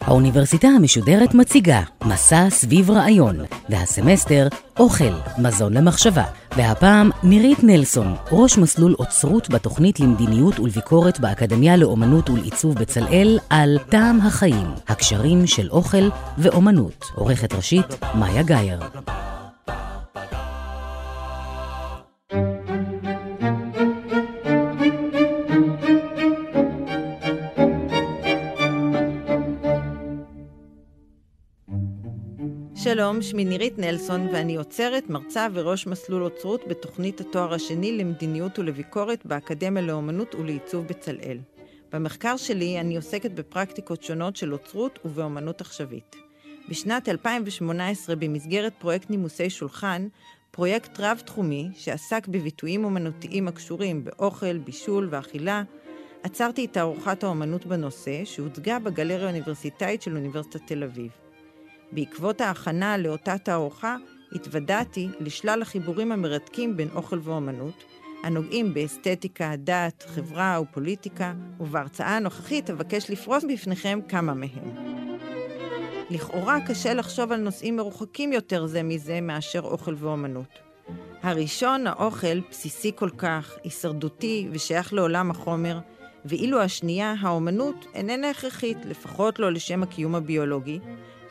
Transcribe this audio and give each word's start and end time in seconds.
האוניברסיטה 0.00 0.68
המשודרת 0.68 1.34
מציגה 1.34 1.80
מסע 2.04 2.50
סביב 2.50 2.90
רעיון, 2.90 3.36
והסמסטר 3.68 4.48
אוכל, 4.78 5.12
מזון 5.38 5.72
למחשבה. 5.72 6.24
והפעם 6.56 7.10
נירית 7.22 7.58
נלסון, 7.64 8.14
ראש 8.32 8.58
מסלול 8.58 8.94
אוצרות 8.98 9.48
בתוכנית 9.48 10.00
למדיניות 10.00 10.60
ולביקורת 10.60 11.20
באקדמיה 11.20 11.76
לאומנות 11.76 12.30
ולעיצוב 12.30 12.74
בצלאל 12.74 13.38
על 13.50 13.78
טעם 13.88 14.20
החיים, 14.20 14.66
הקשרים 14.88 15.46
של 15.46 15.70
אוכל 15.70 16.08
ואומנות. 16.38 17.04
עורכת 17.14 17.52
ראשית, 17.52 17.86
מאיה 18.14 18.42
גאייר. 18.42 18.80
שלום, 33.02 33.22
שמי 33.22 33.44
נירית 33.44 33.78
נלסון 33.78 34.28
ואני 34.32 34.56
עוצרת, 34.56 35.10
מרצה 35.10 35.46
וראש 35.52 35.86
מסלול 35.86 36.22
אוצרות 36.22 36.60
בתוכנית 36.68 37.20
התואר 37.20 37.54
השני 37.54 37.98
למדיניות 37.98 38.58
ולביקורת 38.58 39.26
באקדמיה 39.26 39.82
לאומנות 39.82 40.34
ולעיצוב 40.34 40.86
בצלאל. 40.86 41.38
במחקר 41.92 42.36
שלי 42.36 42.80
אני 42.80 42.96
עוסקת 42.96 43.30
בפרקטיקות 43.30 44.02
שונות 44.02 44.36
של 44.36 44.52
אוצרות 44.52 44.98
ובאומנות 45.04 45.60
עכשווית. 45.60 46.16
בשנת 46.68 47.08
2018, 47.08 48.16
במסגרת 48.16 48.72
פרויקט 48.78 49.10
נימוסי 49.10 49.50
שולחן, 49.50 50.08
פרויקט 50.50 51.00
רב-תחומי 51.00 51.68
שעסק 51.74 52.28
בביטויים 52.28 52.84
אומנותיים 52.84 53.48
הקשורים 53.48 54.04
באוכל, 54.04 54.58
בישול 54.58 55.08
ואכילה, 55.10 55.62
עצרתי 56.22 56.64
את 56.64 56.72
תערוכת 56.72 57.24
האומנות 57.24 57.66
בנושא, 57.66 58.24
שהוצגה 58.24 58.78
בגלריה 58.78 59.26
האוניברסיטאית 59.26 60.02
של 60.02 60.16
אוניברסיטת 60.16 60.60
תל 60.66 60.82
אביב. 60.82 61.21
בעקבות 61.92 62.40
ההכנה 62.40 62.96
לאותה 62.96 63.38
תערוכה, 63.38 63.96
התוודעתי 64.32 65.08
לשלל 65.20 65.62
החיבורים 65.62 66.12
המרתקים 66.12 66.76
בין 66.76 66.88
אוכל 66.94 67.18
ואומנות, 67.22 67.84
הנוגעים 68.22 68.74
באסתטיקה, 68.74 69.52
דת, 69.56 70.04
חברה 70.08 70.60
ופוליטיקה, 70.62 71.32
ובהרצאה 71.60 72.16
הנוכחית 72.16 72.70
אבקש 72.70 73.10
לפרוס 73.10 73.44
בפניכם 73.52 73.98
כמה 74.08 74.34
מהם. 74.34 74.92
לכאורה 76.10 76.58
קשה 76.66 76.94
לחשוב 76.94 77.32
על 77.32 77.40
נושאים 77.40 77.76
מרוחקים 77.76 78.32
יותר 78.32 78.66
זה 78.66 78.82
מזה 78.82 79.20
מאשר 79.20 79.60
אוכל 79.60 79.94
ואומנות. 79.98 80.58
הראשון, 81.22 81.86
האוכל, 81.86 82.40
בסיסי 82.50 82.92
כל 82.94 83.10
כך, 83.10 83.54
הישרדותי 83.64 84.48
ושייך 84.52 84.92
לעולם 84.92 85.30
החומר, 85.30 85.78
ואילו 86.24 86.60
השנייה, 86.60 87.14
האומנות, 87.20 87.86
איננה 87.94 88.30
הכרחית, 88.30 88.78
לפחות 88.84 89.38
לא 89.38 89.52
לשם 89.52 89.82
הקיום 89.82 90.14
הביולוגי, 90.14 90.78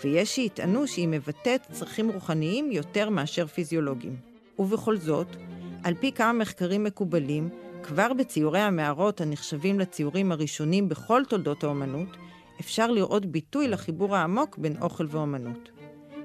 ויש 0.04 0.36
שיטענו 0.36 0.88
שהיא 0.88 1.08
מבטאת 1.08 1.62
צרכים 1.72 2.10
רוחניים 2.10 2.72
יותר 2.72 3.10
מאשר 3.10 3.48
פיזיולוגיים. 3.48 4.16
ובכל 4.60 4.98
זאת, 4.98 5.28
על 5.84 5.94
פי 6.00 6.12
כמה 6.12 6.34
מחקרים 6.34 6.84
מקובלים, 6.84 7.50
כבר 7.84 8.14
בציורי 8.14 8.60
המערות 8.60 9.22
הנחשבים 9.22 9.80
לציורים 9.80 10.32
הראשונים 10.32 10.90
בכל 10.90 11.24
תולדות 11.30 11.64
האומנות, 11.64 12.18
אפשר 12.60 12.92
לראות 12.92 13.26
ביטוי 13.26 13.68
לחיבור 13.68 14.16
העמוק 14.16 14.58
בין 14.58 14.76
אוכל 14.82 15.06
ואומנות. 15.10 15.70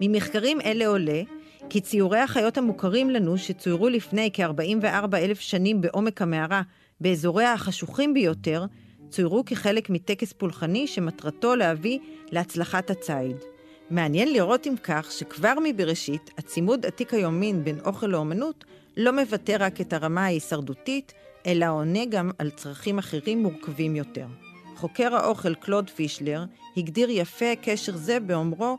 ממחקרים 0.00 0.60
אלה 0.60 0.86
עולה 0.86 1.22
כי 1.70 1.80
ציורי 1.80 2.18
החיות 2.18 2.58
המוכרים 2.58 3.10
לנו, 3.10 3.38
שצוירו 3.38 3.88
לפני 3.88 4.30
כ-44 4.32 5.16
אלף 5.16 5.40
שנים 5.40 5.80
בעומק 5.80 6.22
המערה, 6.22 6.62
באזוריה 7.00 7.52
החשוכים 7.52 8.14
ביותר, 8.14 8.64
צוירו 9.08 9.44
כחלק 9.44 9.90
מטקס 9.90 10.32
פולחני 10.32 10.86
שמטרתו 10.86 11.56
להביא 11.56 11.98
להצלחת 12.32 12.90
הציד. 12.90 13.36
מעניין 13.90 14.32
לראות 14.32 14.66
אם 14.66 14.74
כך 14.82 15.12
שכבר 15.12 15.54
מבראשית, 15.64 16.30
הצימוד 16.38 16.86
עתיק 16.86 17.14
היומין 17.14 17.64
בין 17.64 17.80
אוכל 17.84 18.06
לאומנות 18.06 18.64
לא 18.96 19.12
מבטא 19.12 19.56
רק 19.60 19.80
את 19.80 19.92
הרמה 19.92 20.24
ההישרדותית, 20.24 21.12
אלא 21.46 21.66
עונה 21.66 22.04
גם 22.04 22.30
על 22.38 22.50
צרכים 22.50 22.98
אחרים 22.98 23.42
מורכבים 23.42 23.96
יותר. 23.96 24.26
חוקר 24.76 25.14
האוכל 25.14 25.54
קלוד 25.54 25.90
פישלר 25.90 26.44
הגדיר 26.76 27.10
יפה 27.10 27.56
קשר 27.62 27.96
זה 27.96 28.20
באומרו 28.20 28.76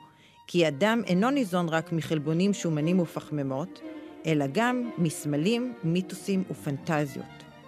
כי 0.48 0.68
אדם 0.68 1.02
אינו 1.08 1.30
ניזון 1.30 1.70
רק 1.70 1.92
מחלבונים 1.92 2.54
שומנים 2.54 3.00
ופחמימות, 3.00 3.82
אלא 4.26 4.46
גם 4.52 4.90
מסמלים, 4.98 5.74
מיתוסים 5.84 6.44
ופנטזיות. 6.52 7.26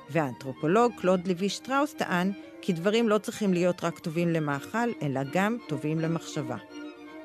והאנתרופולוג 0.10 0.92
קלוד 0.98 1.28
לוי 1.28 1.50
שטראוס 1.50 1.94
טען 1.94 2.32
כי 2.62 2.74
דברים 2.74 3.10
לא 3.10 3.18
צריכים 3.18 3.54
להיות 3.54 3.84
רק 3.84 4.00
טובים 4.00 4.30
למאכל, 4.30 4.90
אלא 5.02 5.22
גם 5.34 5.58
טובים 5.68 6.00
למחשבה. 6.00 6.58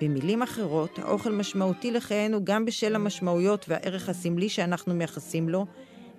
במילים 0.04 0.42
אחרות, 0.42 0.98
האוכל 0.98 1.32
משמעותי 1.32 1.90
לחיינו 1.90 2.44
גם 2.44 2.64
בשל 2.64 2.94
המשמעויות 2.94 3.66
והערך 3.68 4.08
הסמלי 4.08 4.48
שאנחנו 4.48 4.94
מייחסים 4.94 5.48
לו, 5.48 5.66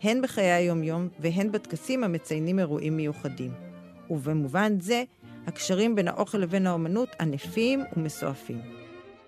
הן 0.03 0.22
בחיי 0.22 0.51
היומיום 0.51 1.07
והן 1.19 1.51
בטקסים 1.51 2.03
המציינים 2.03 2.59
אירועים 2.59 2.97
מיוחדים. 2.97 3.51
ובמובן 4.09 4.79
זה, 4.79 5.03
הקשרים 5.47 5.96
בין 5.96 6.07
האוכל 6.07 6.38
לבין 6.38 6.68
האומנות 6.68 7.09
ענפים 7.19 7.84
ומסועפים. 7.97 8.62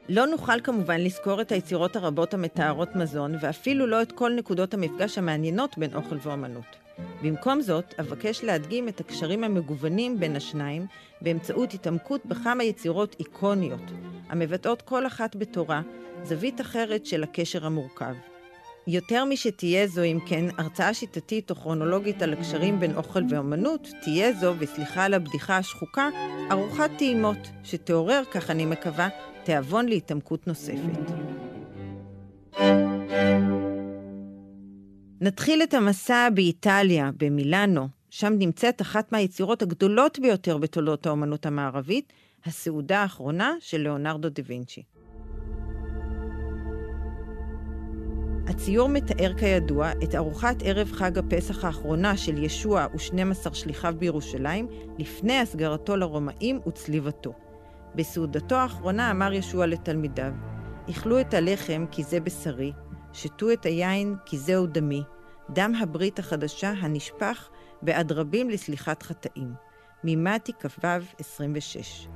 לא 0.09 0.25
נוכל 0.27 0.61
כמובן 0.61 1.01
לזכור 1.01 1.41
את 1.41 1.51
היצירות 1.51 1.95
הרבות 1.95 2.33
המתארות 2.33 2.95
מזון, 2.95 3.35
ואפילו 3.41 3.87
לא 3.87 4.01
את 4.01 4.11
כל 4.11 4.31
נקודות 4.35 4.73
המפגש 4.73 5.17
המעניינות 5.17 5.77
בין 5.77 5.95
אוכל 5.95 6.15
ואומנות. 6.21 6.75
במקום 7.21 7.61
זאת, 7.61 7.93
אבקש 7.99 8.43
להדגים 8.43 8.87
את 8.87 8.99
הקשרים 8.99 9.43
המגוונים 9.43 10.19
בין 10.19 10.35
השניים 10.35 10.85
באמצעות 11.21 11.73
התעמקות 11.73 12.25
בכמה 12.25 12.63
יצירות 12.63 13.15
איקוניות, 13.19 13.81
המבטאות 14.29 14.81
כל 14.81 15.07
אחת 15.07 15.35
בתורה 15.35 15.81
זווית 16.23 16.61
אחרת 16.61 17.05
של 17.05 17.23
הקשר 17.23 17.65
המורכב. 17.65 18.13
יותר 18.87 19.25
משתהיה 19.25 19.87
זו, 19.87 20.03
אם 20.03 20.19
כן, 20.25 20.45
הרצאה 20.57 20.93
שיטתית 20.93 21.49
או 21.49 21.55
כרונולוגית 21.55 22.21
על 22.21 22.33
הקשרים 22.33 22.79
בין 22.79 22.95
אוכל 22.95 23.19
ואומנות, 23.29 23.87
תהיה 24.01 24.33
זו, 24.33 24.53
וסליחה 24.59 25.03
על 25.03 25.13
הבדיחה 25.13 25.57
השחוקה, 25.57 26.09
ארוחת 26.51 26.91
טעימות, 26.97 27.37
שתעורר, 27.63 28.21
כך 28.31 28.49
אני 28.49 28.65
מקווה, 28.65 29.09
תיאבון 29.43 29.85
להתעמקות 29.85 30.47
נוספת. 30.47 31.11
נתחיל 35.21 35.63
את 35.63 35.73
המסע 35.73 36.29
באיטליה, 36.33 37.11
במילאנו, 37.17 37.87
שם 38.09 38.33
נמצאת 38.39 38.81
אחת 38.81 39.11
מהיצירות 39.11 39.61
הגדולות 39.61 40.19
ביותר 40.19 40.57
בתולדות 40.57 41.05
האומנות 41.05 41.45
המערבית, 41.45 42.13
הסעודה 42.45 43.01
האחרונה 43.01 43.53
של 43.59 43.77
ליאונרדו 43.77 44.29
דה 44.29 44.41
וינצ'י. 44.45 44.83
הציור 48.47 48.89
מתאר 48.89 49.33
כידוע 49.37 49.91
את 50.03 50.15
ארוחת 50.15 50.55
ערב 50.63 50.91
חג 50.91 51.17
הפסח 51.17 51.65
האחרונה 51.65 52.17
של 52.17 52.43
ישוע 52.43 52.87
ו-12 52.93 53.53
שליחיו 53.53 53.95
בירושלים 53.97 54.67
לפני 54.97 55.39
הסגרתו 55.39 55.95
לרומאים 55.95 56.59
וצליבתו. 56.67 57.33
בסעודתו 57.95 58.55
האחרונה 58.55 59.11
אמר 59.11 59.33
ישוע 59.33 59.65
לתלמידיו, 59.65 60.31
אכלו 60.89 61.19
את 61.19 61.33
הלחם 61.33 61.85
כי 61.91 62.03
זה 62.03 62.19
בשרי, 62.19 62.71
שתו 63.13 63.51
את 63.53 63.65
היין 63.65 64.15
כי 64.25 64.37
זהו 64.37 64.67
דמי, 64.67 65.01
דם 65.49 65.75
הברית 65.79 66.19
החדשה 66.19 66.69
הנשפך 66.69 67.49
בעד 67.81 68.11
רבים 68.11 68.49
לסליחת 68.49 69.03
חטאים. 69.03 69.53
ממתי 70.03 70.51
כ"ו 70.53 70.87
26. 71.19 72.07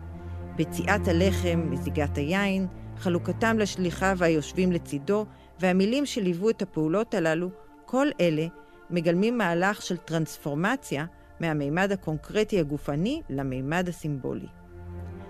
בציעת 0.62 1.08
הלחם, 1.08 1.64
מזיגת 1.70 2.18
היין, 2.18 2.68
חלוקתם 2.98 3.60
לשליחיו 3.60 4.18
היושבים 4.22 4.72
לצידו, 4.72 5.26
והמילים 5.60 6.06
שליוו 6.06 6.50
את 6.50 6.62
הפעולות 6.62 7.14
הללו, 7.14 7.50
כל 7.86 8.08
אלה 8.20 8.46
מגלמים 8.90 9.38
מהלך 9.38 9.82
של 9.82 9.98
טרנספורמציה 9.98 11.06
מהמימד 11.40 11.92
הקונקרטי 11.92 12.60
הגופני 12.60 13.22
למימד 13.30 13.90
הסימבולי. 13.90 14.48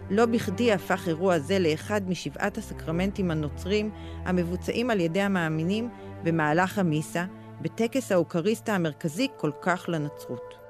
לא 0.10 0.25
בכדי 0.25 0.72
הפך 0.72 1.07
אירוע 1.07 1.39
זה 1.39 1.60
לאחד 1.60 2.10
משבעת 2.10 2.57
הסקרמנטים 2.57 3.31
הנוצרים 3.31 3.92
המבוצעים 4.25 4.89
על 4.89 5.00
ידי 5.00 5.22
המאמינים 5.22 5.89
במהלך 6.24 6.80
המיסה, 6.80 7.25
בטקס 7.62 8.12
האוכריסטה 8.12 8.75
המרכזי 8.75 9.27
כל 9.38 9.51
כך 9.62 9.86
לנצרות. 9.88 10.61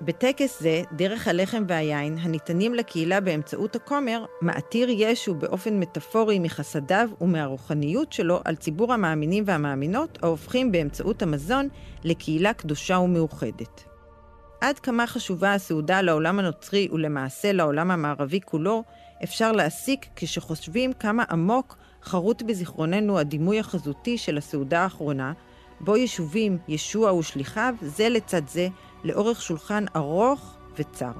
בטקס 0.00 0.60
זה, 0.60 0.82
דרך 0.92 1.28
הלחם 1.28 1.64
והיין, 1.68 2.18
הניתנים 2.18 2.74
לקהילה 2.74 3.20
באמצעות 3.20 3.76
הכומר, 3.76 4.24
מעתיר 4.42 4.88
ישו 4.90 5.34
באופן 5.34 5.80
מטאפורי 5.80 6.38
מחסדיו 6.38 7.10
ומהרוחניות 7.20 8.12
שלו 8.12 8.40
על 8.44 8.56
ציבור 8.56 8.92
המאמינים 8.92 9.44
והמאמינות, 9.46 10.18
ההופכים 10.22 10.72
באמצעות 10.72 11.22
המזון 11.22 11.68
לקהילה 12.04 12.52
קדושה 12.52 12.98
ומאוחדת. 12.98 13.84
עד 14.60 14.78
כמה 14.78 15.06
חשובה 15.06 15.54
הסעודה 15.54 16.00
לעולם 16.00 16.38
הנוצרי 16.38 16.88
ולמעשה 16.92 17.52
לעולם 17.52 17.90
המערבי 17.90 18.40
כולו, 18.40 18.82
אפשר 19.24 19.52
להסיק 19.52 20.06
כשחושבים 20.16 20.92
כמה 20.92 21.24
עמוק 21.30 21.76
חרוט 22.02 22.42
בזיכרוננו 22.42 23.18
הדימוי 23.18 23.60
החזותי 23.60 24.18
של 24.18 24.38
הסעודה 24.38 24.82
האחרונה, 24.82 25.32
בו 25.80 25.96
ישובים 25.96 26.58
ישוע 26.68 27.12
ושליחיו 27.12 27.74
זה 27.82 28.08
לצד 28.08 28.48
זה 28.48 28.68
לאורך 29.06 29.42
שולחן 29.42 29.84
ארוך 29.96 30.56
וצר. 30.78 31.12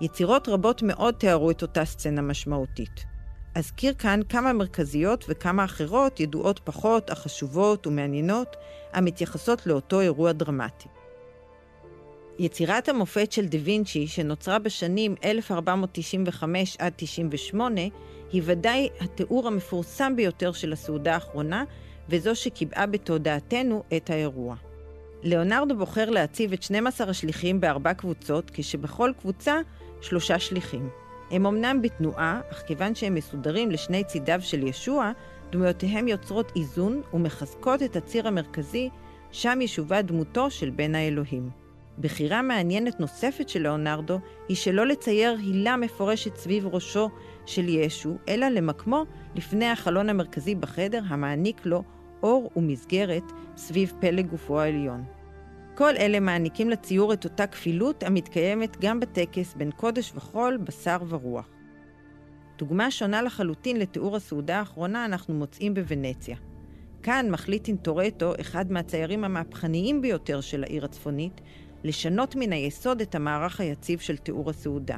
יצירות 0.00 0.48
רבות 0.48 0.82
מאוד 0.82 1.14
תיארו 1.14 1.50
את 1.50 1.62
אותה 1.62 1.84
סצנה 1.84 2.22
משמעותית. 2.22 3.04
אזכיר 3.54 3.94
כאן 3.94 4.20
כמה 4.28 4.52
מרכזיות 4.52 5.24
וכמה 5.28 5.64
אחרות 5.64 6.20
ידועות 6.20 6.60
פחות, 6.64 7.10
אך 7.10 7.18
חשובות 7.18 7.86
ומעניינות, 7.86 8.56
המתייחסות 8.92 9.66
לאותו 9.66 10.00
אירוע 10.00 10.32
דרמטי. 10.32 10.88
יצירת 12.38 12.88
המופת 12.88 13.32
של 13.32 13.46
דה 13.46 13.58
וינצ'י, 13.62 14.06
שנוצרה 14.06 14.58
בשנים 14.58 15.14
1495 15.24 16.76
עד 16.78 16.92
98, 16.96 17.80
היא 18.32 18.42
ודאי 18.44 18.88
התיאור 19.00 19.46
המפורסם 19.46 20.16
ביותר 20.16 20.52
של 20.52 20.72
הסעודה 20.72 21.14
האחרונה, 21.14 21.64
וזו 22.08 22.36
שקיבעה 22.36 22.86
בתודעתנו 22.86 23.82
את 23.96 24.10
האירוע. 24.10 24.56
ליאונרדו 25.24 25.76
בוחר 25.76 26.10
להציב 26.10 26.52
את 26.52 26.62
12 26.62 27.10
השליחים 27.10 27.60
בארבע 27.60 27.94
קבוצות, 27.94 28.50
כשבכל 28.54 29.12
קבוצה 29.20 29.60
שלושה 30.00 30.38
שליחים. 30.38 30.88
הם 31.30 31.46
אמנם 31.46 31.82
בתנועה, 31.82 32.40
אך 32.52 32.62
כיוון 32.66 32.94
שהם 32.94 33.14
מסודרים 33.14 33.70
לשני 33.70 34.04
צידיו 34.04 34.38
של 34.42 34.66
ישוע, 34.66 35.12
דמויותיהם 35.50 36.08
יוצרות 36.08 36.52
איזון 36.56 37.02
ומחזקות 37.14 37.82
את 37.82 37.96
הציר 37.96 38.28
המרכזי, 38.28 38.88
שם 39.32 39.58
ישובה 39.60 40.02
דמותו 40.02 40.50
של 40.50 40.70
בן 40.70 40.94
האלוהים. 40.94 41.50
בחירה 41.98 42.42
מעניינת 42.42 43.00
נוספת 43.00 43.48
של 43.48 43.62
ליאונרדו 43.62 44.18
היא 44.48 44.56
שלא 44.56 44.86
לצייר 44.86 45.36
הילה 45.38 45.76
מפורשת 45.76 46.36
סביב 46.36 46.66
ראשו 46.66 47.10
של 47.46 47.68
ישו, 47.68 48.16
אלא 48.28 48.48
למקמו 48.48 49.04
לפני 49.34 49.66
החלון 49.66 50.08
המרכזי 50.08 50.54
בחדר 50.54 51.00
המעניק 51.08 51.66
לו 51.66 51.82
אור 52.24 52.50
ומסגרת 52.56 53.32
סביב 53.56 53.92
פלג 54.00 54.26
גופו 54.26 54.60
העליון. 54.60 55.04
כל 55.74 55.96
אלה 55.96 56.20
מעניקים 56.20 56.70
לציור 56.70 57.12
את 57.12 57.24
אותה 57.24 57.46
כפילות 57.46 58.02
המתקיימת 58.02 58.76
גם 58.80 59.00
בטקס 59.00 59.54
בין 59.54 59.70
קודש 59.70 60.12
וחול, 60.14 60.56
בשר 60.56 60.96
ורוח. 61.08 61.48
דוגמה 62.58 62.90
שונה 62.90 63.22
לחלוטין 63.22 63.76
לתיאור 63.76 64.16
הסעודה 64.16 64.58
האחרונה 64.58 65.04
אנחנו 65.04 65.34
מוצאים 65.34 65.74
בוונציה. 65.74 66.36
כאן 67.02 67.26
מחליט 67.30 67.68
אינטורטו, 67.68 68.32
אחד 68.40 68.72
מהציירים 68.72 69.24
המהפכניים 69.24 70.02
ביותר 70.02 70.40
של 70.40 70.64
העיר 70.64 70.84
הצפונית, 70.84 71.40
לשנות 71.84 72.36
מן 72.36 72.52
היסוד 72.52 73.00
את 73.00 73.14
המערך 73.14 73.60
היציב 73.60 73.98
של 73.98 74.16
תיאור 74.16 74.50
הסעודה. 74.50 74.96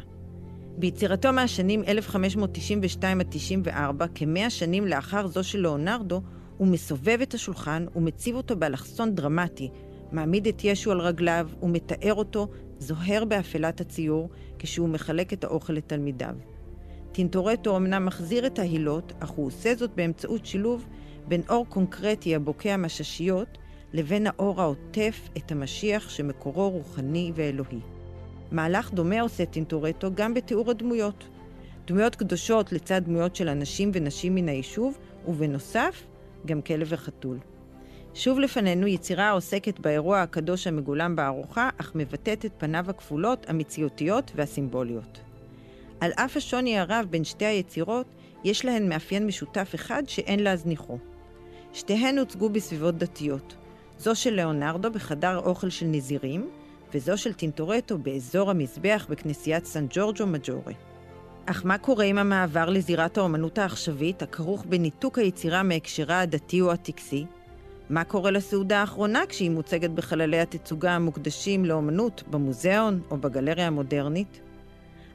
ביצירתו 0.78 1.32
מהשנים 1.32 1.82
1592 1.88 3.20
עד 3.20 3.26
94, 3.31 4.06
כמאה 4.14 4.50
שנים 4.50 4.87
לאחר 4.87 5.26
זו 5.26 5.44
של 5.44 5.58
לאונרדו, 5.58 6.23
הוא 6.58 6.68
מסובב 6.68 7.18
את 7.22 7.34
השולחן 7.34 7.86
ומציב 7.96 8.36
אותו 8.36 8.56
באלכסון 8.56 9.14
דרמטי, 9.14 9.70
מעמיד 10.12 10.46
את 10.46 10.64
ישו 10.64 10.90
על 10.90 11.00
רגליו 11.00 11.48
ומתאר 11.62 12.14
אותו 12.14 12.48
זוהר 12.78 13.24
באפלת 13.24 13.80
הציור 13.80 14.28
כשהוא 14.58 14.88
מחלק 14.88 15.32
את 15.32 15.44
האוכל 15.44 15.72
לתלמידיו. 15.72 16.34
טינטורטו 17.12 17.76
אמנם 17.76 18.06
מחזיר 18.06 18.46
את 18.46 18.58
ההילות, 18.58 19.12
אך 19.20 19.28
הוא 19.28 19.46
עושה 19.46 19.74
זאת 19.74 19.90
באמצעות 19.94 20.46
שילוב 20.46 20.86
בין 21.28 21.42
אור 21.48 21.66
קונקרטי 21.68 22.34
הבוקע 22.34 22.76
מששיות 22.76 23.58
לבין 23.92 24.26
האור 24.26 24.62
העוטף 24.62 25.28
את 25.36 25.52
המשיח 25.52 26.08
שמקורו 26.08 26.70
רוחני 26.70 27.32
ואלוהי. 27.34 27.80
מהלך 28.52 28.92
דומה 28.92 29.20
עושה 29.20 29.46
טינטורטו 29.46 30.10
גם 30.14 30.34
בתיאור 30.34 30.70
הדמויות. 30.70 31.28
דמויות 31.86 32.16
קדושות 32.16 32.72
לצד 32.72 33.04
דמויות 33.04 33.36
של 33.36 33.48
אנשים 33.48 33.90
ונשים 33.94 34.34
מן 34.34 34.48
היישוב, 34.48 34.98
ובנוסף, 35.28 36.06
גם 36.46 36.62
כלב 36.62 36.86
וחתול. 36.90 37.38
שוב 38.14 38.38
לפנינו 38.38 38.86
יצירה 38.86 39.28
העוסקת 39.28 39.80
באירוע 39.80 40.22
הקדוש 40.22 40.66
המגולם 40.66 41.16
בארוחה, 41.16 41.70
אך 41.80 41.92
מבטאת 41.94 42.44
את 42.44 42.52
פניו 42.58 42.84
הכפולות, 42.88 43.50
המציאותיות 43.50 44.32
והסימבוליות. 44.34 45.20
על 46.00 46.12
אף 46.12 46.36
השוני 46.36 46.78
הרב 46.78 47.06
בין 47.10 47.24
שתי 47.24 47.44
היצירות, 47.44 48.06
יש 48.44 48.64
להן 48.64 48.88
מאפיין 48.88 49.26
משותף 49.26 49.70
אחד 49.74 50.02
שאין 50.06 50.40
להזניחו. 50.40 50.98
שתיהן 51.72 52.18
הוצגו 52.18 52.48
בסביבות 52.48 52.98
דתיות. 52.98 53.56
זו 53.98 54.14
של 54.14 54.34
ליאונרדו 54.34 54.90
בחדר 54.90 55.38
אוכל 55.38 55.70
של 55.70 55.86
נזירים, 55.86 56.50
וזו 56.94 57.18
של 57.18 57.32
טינטורטו 57.32 57.98
באזור 57.98 58.50
המזבח 58.50 59.06
בכנסיית 59.10 59.64
סן 59.64 59.86
ג'ורג'ו 59.90 60.26
מג'ורי. 60.26 60.74
אך 61.48 61.62
מה 61.64 61.78
קורה 61.78 62.04
עם 62.04 62.19
המעבר 62.19 62.70
לזירת 62.70 63.19
האומנות 63.19 63.58
העכשווית, 63.58 64.22
הכרוך 64.22 64.64
בניתוק 64.69 65.19
היצירה 65.19 65.62
מהקשרה 65.62 66.20
הדתי 66.20 66.60
או 66.60 66.72
הטקסי? 66.72 67.25
מה 67.90 68.04
קורה 68.04 68.31
לסעודה 68.31 68.81
האחרונה 68.81 69.22
כשהיא 69.28 69.50
מוצגת 69.50 69.90
בחללי 69.90 70.40
התצוגה 70.40 70.93
המוקדשים 70.93 71.64
לאומנות 71.64 72.22
במוזיאון 72.31 73.00
או 73.10 73.16
בגלריה 73.16 73.66
המודרנית? 73.66 74.40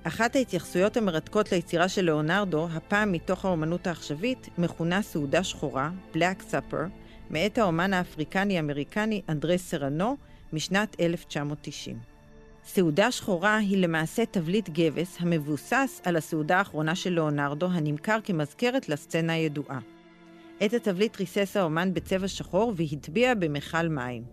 אחת 0.04 0.36
ההתייחסויות 0.36 0.98
המרתקות 0.98 1.52
ליצירה 1.52 1.90
של 1.90 2.02
ליאונרדו, 2.06 2.68
הפעם 2.74 3.12
מתוך 3.12 3.46
האומנות 3.46 3.88
העכשווית, 3.88 4.50
מכונה 4.58 5.02
סעודה 5.02 5.44
שחורה, 5.44 5.90
Black 6.14 6.52
Supper, 6.52 6.90
מאת 7.30 7.58
האומן 7.58 7.94
האפריקני-אמריקני 7.94 9.22
אנדרי 9.30 9.58
סרנו 9.58 10.18
משנת 10.54 10.96
1990. 11.00 12.11
סעודה 12.66 13.12
שחורה 13.12 13.58
היא 13.58 13.78
למעשה 13.78 14.26
תבליט 14.26 14.70
גבס 14.70 15.18
המבוסס 15.20 16.02
על 16.04 16.16
הסעודה 16.16 16.58
האחרונה 16.58 16.96
של 16.96 17.10
ליאונרדו, 17.10 17.66
הנמכר 17.66 18.18
כמזכרת 18.24 18.90
לסצנה 18.90 19.34
הידועה. 19.34 19.80
את 20.66 20.74
התבליט 20.74 21.20
ריסס 21.20 21.58
האומן 21.58 21.94
בצבע 21.94 22.28
שחור 22.28 22.74
והטביע 22.76 23.34
במכל 23.34 23.88
מים. 23.88 24.24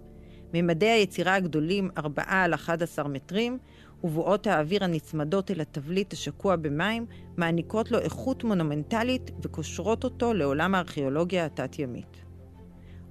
ממדי 0.55 0.89
היצירה 0.89 1.35
הגדולים 1.35 1.91
4 1.99 2.23
על 2.27 2.55
11 2.55 3.09
מטרים, 3.09 3.59
ובועות 4.05 4.47
האוויר 4.47 4.85
הנצמדות 4.85 5.51
אל 5.51 5.61
התבליט 5.61 6.13
השקוע 6.13 6.57
במים, 6.57 7.07
מעניקות 7.37 7.91
לו 7.91 7.99
איכות 7.99 8.45
מונומנטלית 8.45 9.31
וקושרות 9.43 10.05
אותו 10.05 10.35
לעולם 10.35 10.75
הארכיאולוגיה 10.75 11.47
התת-ימית. 11.47 12.25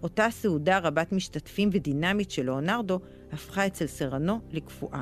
אותה 0.03 0.27
סעודה 0.29 0.79
רבת 0.79 1.11
משתתפים 1.11 1.69
ודינמית 1.73 2.31
של 2.31 2.45
לאונרדו 2.45 2.99
הפכה 3.31 3.67
אצל 3.67 3.87
סרנו 3.87 4.39
לקפואה. 4.51 5.01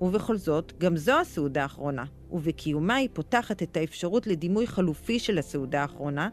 ובכל 0.00 0.36
זאת, 0.36 0.72
גם 0.78 0.96
זו 0.96 1.20
הסעודה 1.20 1.62
האחרונה, 1.62 2.04
ובקיומה 2.30 2.94
היא 2.94 3.08
פותחת 3.12 3.62
את 3.62 3.76
האפשרות 3.76 4.26
לדימוי 4.26 4.66
חלופי 4.66 5.18
של 5.18 5.38
הסעודה 5.38 5.82
האחרונה, 5.82 6.28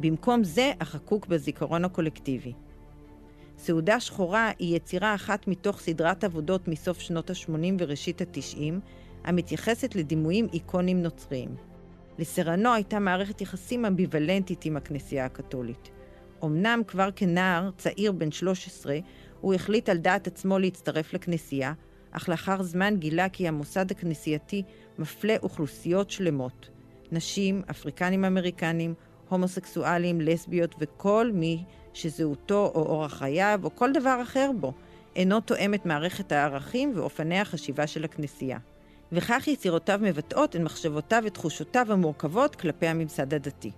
במקום 0.00 0.44
זה 0.44 0.72
החקוק 0.80 1.26
בזיכרון 1.26 1.84
הקולקטיבי. 1.84 2.52
סעודה 3.58 4.00
שחורה 4.00 4.50
היא 4.58 4.76
יצירה 4.76 5.14
אחת 5.14 5.48
מתוך 5.48 5.80
סדרת 5.80 6.24
עבודות 6.24 6.68
מסוף 6.68 7.00
שנות 7.00 7.30
ה-80 7.30 7.74
וראשית 7.78 8.20
ה-90, 8.20 8.60
המתייחסת 9.24 9.94
לדימויים 9.94 10.46
איקונים 10.52 11.02
נוצריים. 11.02 11.54
לסרנו 12.18 12.72
הייתה 12.74 12.98
מערכת 12.98 13.40
יחסים 13.40 13.84
אמביוולנטית 13.84 14.64
עם 14.64 14.76
הכנסייה 14.76 15.24
הקתולית. 15.24 15.90
אמנם 16.44 16.82
כבר 16.86 17.08
כנער, 17.16 17.70
צעיר 17.76 18.12
בן 18.12 18.32
13, 18.32 18.98
הוא 19.40 19.54
החליט 19.54 19.88
על 19.88 19.96
דעת 19.96 20.26
עצמו 20.26 20.58
להצטרף 20.58 21.12
לכנסייה, 21.12 21.72
אך 22.10 22.28
לאחר 22.28 22.62
זמן 22.62 22.96
גילה 22.96 23.28
כי 23.28 23.48
המוסד 23.48 23.90
הכנסייתי 23.90 24.62
מפלה 24.98 25.36
אוכלוסיות 25.42 26.10
שלמות. 26.10 26.68
נשים, 27.12 27.62
אפריקנים 27.70 28.24
אמריקנים, 28.24 28.94
הומוסקסואלים, 29.28 30.20
לסביות 30.20 30.74
וכל 30.78 31.30
מי 31.34 31.64
שזהותו 31.92 32.72
או 32.74 32.86
אורח 32.86 33.14
חייו 33.14 33.60
או 33.64 33.76
כל 33.76 33.92
דבר 33.92 34.18
אחר 34.22 34.50
בו 34.60 34.72
אינו 35.16 35.40
תואם 35.40 35.74
את 35.74 35.86
מערכת 35.86 36.32
הערכים 36.32 36.92
ואופני 36.96 37.40
החשיבה 37.40 37.86
של 37.86 38.04
הכנסייה. 38.04 38.58
וכך 39.12 39.48
יצירותיו 39.48 40.00
מבטאות 40.02 40.56
את 40.56 40.60
מחשבותיו 40.60 41.22
ותחושותיו 41.26 41.92
המורכבות 41.92 42.56
כלפי 42.56 42.86
הממסד 42.86 43.34
הדתי. 43.34 43.70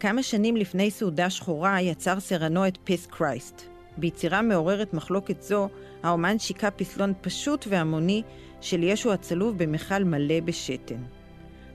כמה 0.00 0.22
שנים 0.22 0.56
לפני 0.56 0.90
סעודה 0.90 1.30
שחורה 1.30 1.80
יצר 1.80 2.20
סרנו 2.20 2.68
את 2.68 2.78
פיס 2.84 3.06
קרייסט. 3.06 3.75
ביצירה 3.98 4.42
מעוררת 4.42 4.94
מחלוקת 4.94 5.42
זו, 5.42 5.68
האומן 6.02 6.38
שיקע 6.38 6.68
פסלון 6.76 7.12
פשוט 7.20 7.66
והמוני 7.68 8.22
של 8.60 8.82
ישו 8.82 9.12
הצלוב 9.12 9.58
במכל 9.58 10.04
מלא 10.04 10.40
בשתן. 10.40 11.02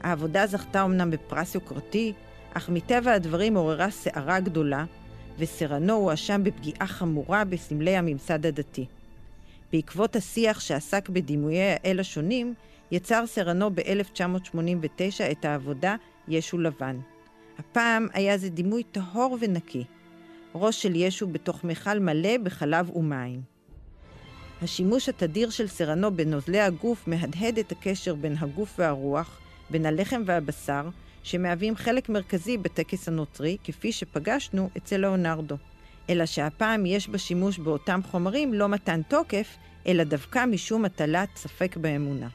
העבודה 0.02 0.48
זכתה 0.48 0.84
אמנם 0.84 1.12
בפרס 1.12 1.56
יוקרתי, 1.56 2.14
אך 2.54 2.70
מטבע 2.70 3.14
הדברים 3.14 3.58
עוררה 3.58 3.92
סערה 3.92 4.40
גדולה, 4.40 4.86
וסרנו 5.38 5.94
הואשם 5.94 6.44
בפגיעה 6.44 6.88
חמורה 6.88 7.44
בסמלי 7.44 7.98
הממסד 7.98 8.46
הדתי. 8.46 8.86
בעקבות 9.72 10.16
השיח 10.16 10.60
שעסק 10.60 11.10
בדימויי 11.10 11.76
האל 11.84 12.00
השונים, 12.00 12.54
יצר 12.92 13.28
סרנו 13.28 13.70
ב-1989 13.76 15.32
את 15.32 15.46
העבודה 15.46 15.96
ישו 16.28 16.58
לבן. 16.58 17.00
הפעם 17.60 18.08
היה 18.14 18.38
זה 18.38 18.50
דימוי 18.50 18.84
טהור 18.84 19.38
ונקי. 19.42 19.84
ראש 20.56 20.82
של 20.82 20.96
ישו 20.96 21.28
בתוך 21.28 21.64
מכל 21.64 22.00
מלא 22.00 22.38
בחלב 22.44 22.96
ומים. 22.96 23.42
השימוש 24.62 25.10
התדיר 25.10 25.50
של 25.50 25.68
סרנו 25.68 26.16
בנוזלי 26.16 26.60
הגוף 26.60 27.08
מהדהד 27.08 27.60
את 27.60 27.72
הקשר 27.72 28.16
בין 28.16 28.36
הגוף 28.40 28.76
והרוח, 28.80 29.40
בין 29.70 29.86
הלחם 29.86 30.22
והבשר, 30.26 30.90
שמהווים 31.24 31.76
חלק 31.76 32.10
מרכזי 32.10 32.58
בטקס 32.58 33.08
הנוצרי, 33.08 33.58
כפי 33.64 33.92
שפגשנו 33.92 34.70
אצל 34.78 34.98
לאונרדו. 34.98 35.58
אלא 36.10 36.26
שהפעם 36.26 36.86
יש 36.86 37.10
בשימוש 37.10 37.60
באותם 37.60 38.00
חומרים 38.12 38.54
לא 38.54 38.70
מתן 38.70 39.02
תוקף, 39.08 39.58
אלא 39.88 40.04
דווקא 40.04 40.46
משום 40.46 40.86
הטלת 40.86 41.30
ספק 41.36 41.78
באמונה. 41.78 42.28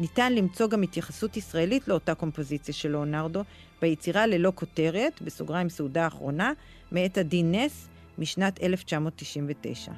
ניתן 0.00 0.32
למצוא 0.32 0.68
גם 0.68 0.82
התייחסות 0.82 1.36
ישראלית 1.36 1.88
לאותה 1.88 2.14
קומפוזיציה 2.14 2.74
של 2.74 2.88
לאונרדו, 2.88 3.44
ביצירה 3.82 4.26
ללא 4.26 4.52
כותרת, 4.54 5.22
בסוגריים 5.22 5.68
סעודה 5.68 6.04
האחרונה, 6.04 6.52
מאת 6.92 7.18
עדי 7.18 7.42
נס 7.42 7.88
משנת 8.18 8.62
1999. 8.62 9.92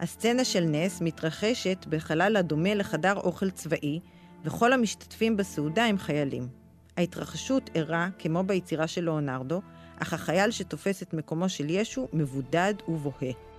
הסצנה 0.00 0.44
של 0.44 0.64
נס 0.64 1.00
מתרחשת 1.00 1.86
בחלל 1.88 2.36
הדומה 2.36 2.74
לחדר 2.74 3.16
אוכל 3.16 3.50
צבאי, 3.50 4.00
וכל 4.44 4.72
המשתתפים 4.72 5.36
בסעודה 5.36 5.84
הם 5.84 5.98
חיילים. 5.98 6.48
ההתרחשות 6.96 7.70
ערה, 7.74 8.08
כמו 8.18 8.42
ביצירה 8.42 8.86
של 8.86 9.04
לאונרדו, 9.04 9.60
אך 9.98 10.12
החייל 10.12 10.50
שתופס 10.50 11.02
את 11.02 11.14
מקומו 11.14 11.48
של 11.48 11.70
ישו 11.70 12.08
מבודד 12.12 12.74
ובוהה. 12.88 13.53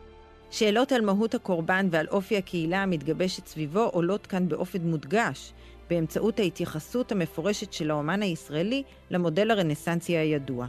שאלות 0.55 0.91
על 0.91 1.01
מהות 1.01 1.35
הקורבן 1.35 1.87
ועל 1.91 2.07
אופי 2.07 2.37
הקהילה 2.37 2.83
המתגבשת 2.83 3.47
סביבו 3.47 3.79
עולות 3.79 4.27
כאן 4.27 4.49
באופן 4.49 4.81
מודגש, 4.81 5.53
באמצעות 5.89 6.39
ההתייחסות 6.39 7.11
המפורשת 7.11 7.73
של 7.73 7.91
האומן 7.91 8.21
הישראלי 8.21 8.83
למודל 9.11 9.51
הרנסנסי 9.51 10.17
הידוע. 10.17 10.67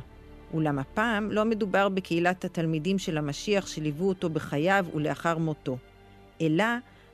אולם 0.55 0.79
הפעם 0.79 1.33
לא 1.33 1.45
מדובר 1.45 1.89
בקהילת 1.89 2.45
התלמידים 2.45 2.99
של 2.99 3.19
המשיח 3.19 3.67
שליוו 3.67 4.09
אותו 4.09 4.31
בחייו 4.31 4.87
ולאחר 4.95 5.39
מותו, 5.39 5.79
אלא 6.41 6.65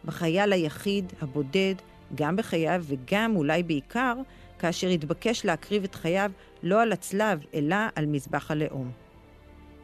בחייל 0.05 0.53
היחיד, 0.53 1.13
הבודד, 1.21 1.75
גם 2.15 2.37
בחייו 2.37 2.85
וגם, 2.87 3.37
אולי 3.37 3.63
בעיקר, 3.63 4.15
כאשר 4.59 4.89
התבקש 4.89 5.45
להקריב 5.45 5.85
את 5.85 5.95
חייו 5.95 6.31
לא 6.63 6.83
על 6.83 6.93
הצלב, 6.93 7.45
אלא 7.55 7.77
על 7.95 8.07
מזבח 8.07 8.51
הלאום. 8.51 9.02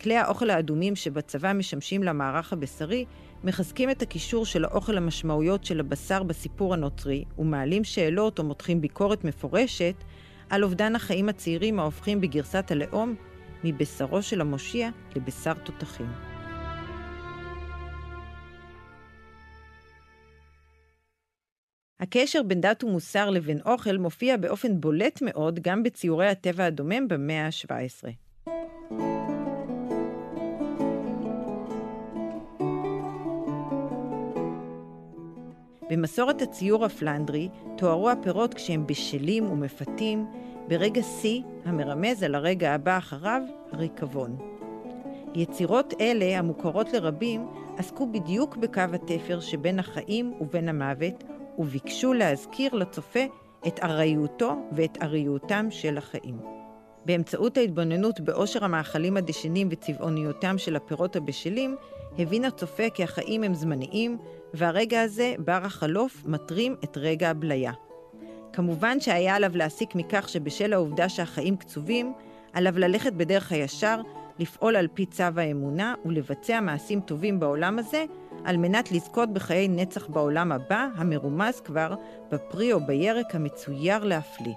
כלי 0.00 0.16
האוכל 0.16 0.50
האדומים 0.50 0.96
שבצבא 0.96 1.52
משמשים 1.52 2.02
למערך 2.02 2.52
הבשרי, 2.52 3.04
מחזקים 3.44 3.90
את 3.90 4.02
הקישור 4.02 4.46
של 4.46 4.64
האוכל 4.64 4.96
המשמעויות 4.96 5.64
של 5.64 5.80
הבשר 5.80 6.22
בסיפור 6.22 6.74
הנוצרי, 6.74 7.24
ומעלים 7.38 7.84
שאלות 7.84 8.38
או 8.38 8.44
מותחים 8.44 8.80
ביקורת 8.80 9.24
מפורשת 9.24 9.94
על 10.50 10.64
אובדן 10.64 10.96
החיים 10.96 11.28
הצעירים 11.28 11.78
ההופכים 11.78 12.20
בגרסת 12.20 12.70
הלאום 12.70 13.14
מבשרו 13.64 14.22
של 14.22 14.40
המושיע 14.40 14.90
לבשר 15.16 15.54
תותחים. 15.54 16.06
הקשר 22.00 22.42
בין 22.42 22.60
דת 22.60 22.84
ומוסר 22.84 23.30
לבין 23.30 23.60
אוכל 23.66 23.96
מופיע 23.96 24.36
באופן 24.36 24.80
בולט 24.80 25.22
מאוד 25.22 25.60
גם 25.62 25.82
בציורי 25.82 26.28
הטבע 26.28 26.64
הדומם 26.64 27.08
במאה 27.08 27.46
ה-17. 27.46 28.27
במסורת 35.90 36.42
הציור 36.42 36.84
הפלנדרי 36.84 37.48
תוארו 37.76 38.10
הפירות 38.10 38.54
כשהם 38.54 38.86
בשלים 38.86 39.50
ומפתים 39.50 40.26
ברגע 40.68 41.02
שיא 41.02 41.42
המרמז 41.64 42.22
על 42.22 42.34
הרגע 42.34 42.74
הבא 42.74 42.98
אחריו, 42.98 43.42
הריקבון. 43.72 44.36
יצירות 45.34 45.94
אלה, 46.00 46.38
המוכרות 46.38 46.92
לרבים, 46.92 47.46
עסקו 47.76 48.06
בדיוק 48.06 48.56
בקו 48.56 48.80
התפר 48.92 49.40
שבין 49.40 49.78
החיים 49.78 50.32
ובין 50.40 50.68
המוות, 50.68 51.24
וביקשו 51.58 52.12
להזכיר 52.12 52.74
לצופה 52.74 53.20
את 53.66 53.80
ארעיותו 53.82 54.54
ואת 54.72 55.02
ארעיותם 55.02 55.66
של 55.70 55.98
החיים. 55.98 56.67
באמצעות 57.08 57.56
ההתבוננות 57.56 58.20
באושר 58.20 58.64
המאכלים 58.64 59.16
הדשנים 59.16 59.68
וצבעוניותם 59.70 60.58
של 60.58 60.76
הפירות 60.76 61.16
הבשלים, 61.16 61.76
הבין 62.18 62.44
הצופה 62.44 62.90
כי 62.94 63.04
החיים 63.04 63.42
הם 63.42 63.54
זמניים, 63.54 64.18
והרגע 64.54 65.02
הזה, 65.02 65.34
בר 65.38 65.60
החלוף, 65.64 66.22
מטרים 66.26 66.76
את 66.84 66.96
רגע 66.96 67.30
הבליה. 67.30 67.72
כמובן 68.52 69.00
שהיה 69.00 69.36
עליו 69.36 69.56
להסיק 69.56 69.94
מכך 69.94 70.28
שבשל 70.28 70.72
העובדה 70.72 71.08
שהחיים 71.08 71.56
קצובים, 71.56 72.12
עליו 72.52 72.78
ללכת 72.78 73.12
בדרך 73.12 73.52
הישר, 73.52 74.00
לפעול 74.38 74.76
על 74.76 74.88
פי 74.94 75.06
צו 75.06 75.24
האמונה 75.36 75.94
ולבצע 76.04 76.60
מעשים 76.60 77.00
טובים 77.00 77.40
בעולם 77.40 77.78
הזה, 77.78 78.04
על 78.44 78.56
מנת 78.56 78.92
לזכות 78.92 79.32
בחיי 79.32 79.68
נצח 79.68 80.06
בעולם 80.06 80.52
הבא, 80.52 80.88
המרומז 80.96 81.60
כבר 81.60 81.94
בפרי 82.32 82.72
או 82.72 82.80
בירק 82.86 83.34
המצויר 83.34 84.04
להפליא. 84.04 84.54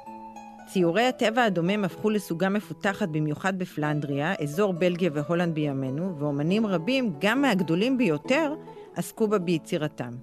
ציורי 0.67 1.07
הטבע 1.07 1.43
הדומם 1.43 1.85
הפכו 1.85 2.09
לסוגה 2.09 2.49
מפותחת 2.49 3.09
במיוחד 3.09 3.59
בפלנדריה, 3.59 4.33
אזור 4.43 4.73
בלגיה 4.73 5.09
והולנד 5.13 5.55
בימינו, 5.55 6.15
ואומנים 6.19 6.65
רבים, 6.65 7.13
גם 7.19 7.41
מהגדולים 7.41 7.97
ביותר, 7.97 8.55
עסקו 8.95 9.27
בה 9.27 9.39
ביצירתם. 9.39 10.13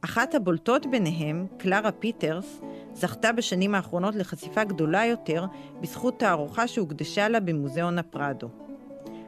אחת 0.00 0.34
הבולטות 0.34 0.86
ביניהם, 0.86 1.46
קלרה 1.58 1.92
פיטרס, 1.92 2.60
זכתה 2.94 3.32
בשנים 3.32 3.74
האחרונות 3.74 4.14
לחשיפה 4.14 4.64
גדולה 4.64 5.04
יותר 5.04 5.44
בזכות 5.80 6.18
תערוכה 6.18 6.68
שהוקדשה 6.68 7.28
לה 7.28 7.40
במוזיאון 7.40 7.98
הפרדו. 7.98 8.48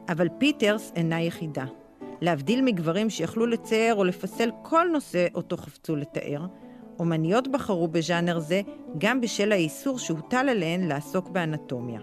אבל 0.09 0.27
פיטרס 0.37 0.91
אינה 0.95 1.21
יחידה. 1.21 1.65
להבדיל 2.21 2.61
מגברים 2.61 3.09
שיכלו 3.09 3.45
לצייר 3.45 3.95
או 3.95 4.03
לפסל 4.03 4.49
כל 4.61 4.87
נושא 4.91 5.27
אותו 5.35 5.57
חפצו 5.57 5.95
לתאר, 5.95 6.45
אומניות 6.99 7.47
בחרו 7.47 7.87
בז'אנר 7.87 8.39
זה 8.39 8.61
גם 8.97 9.21
בשל 9.21 9.51
האיסור 9.51 9.99
שהוטל 9.99 10.49
עליהן 10.49 10.87
לעסוק 10.87 11.29
באנטומיה. 11.29 11.99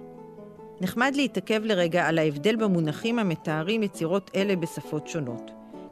נחמד 0.81 1.13
להתעכב 1.17 1.61
לרגע 1.65 2.07
על 2.07 2.19
ההבדל 2.19 2.57
במונחים 2.57 3.19
המתארים 3.19 3.83
יצירות 3.83 4.31
אלה 4.35 4.57
בשפות 4.57 5.09
שונות. 5.09 5.51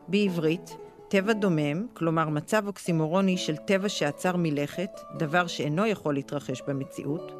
בעברית, 0.08 0.76
טבע 1.08 1.32
דומם, 1.32 1.86
כלומר 1.94 2.28
מצב 2.28 2.66
אוקסימורוני 2.66 3.36
של 3.36 3.56
טבע 3.56 3.88
שעצר 3.88 4.36
מלכת, 4.36 4.90
דבר 5.18 5.46
שאינו 5.46 5.86
יכול 5.86 6.14
להתרחש 6.14 6.62
במציאות. 6.68 7.32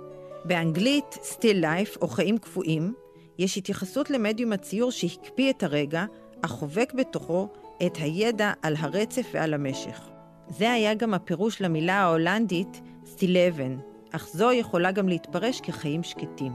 באנגלית, 0.45 1.19
still 1.23 1.63
life, 1.63 1.99
או 2.01 2.09
חיים 2.09 2.39
קפואים, 2.39 2.95
יש 3.39 3.59
התייחסות 3.59 4.11
למדיום 4.11 4.53
הציור 4.53 4.91
שהקפיא 4.91 5.51
את 5.51 5.63
הרגע, 5.63 6.05
אך 6.43 6.51
חובק 6.51 6.93
בתוכו 6.95 7.49
את 7.87 7.97
הידע 7.97 8.53
על 8.63 8.75
הרצף 8.79 9.27
ועל 9.35 9.55
המשך. 9.55 10.16
זה 10.49 10.73
היה 10.73 10.95
גם 10.95 11.15
הפירוש 11.15 11.63
למילה 11.63 11.95
ההולנדית 11.95 12.81
סטילבן, 13.07 13.77
אך 14.13 14.29
זו 14.29 14.53
יכולה 14.53 14.93
גם 14.93 15.09
להתפרש 15.09 15.61
כחיים 15.61 16.03
שקטים. 16.03 16.53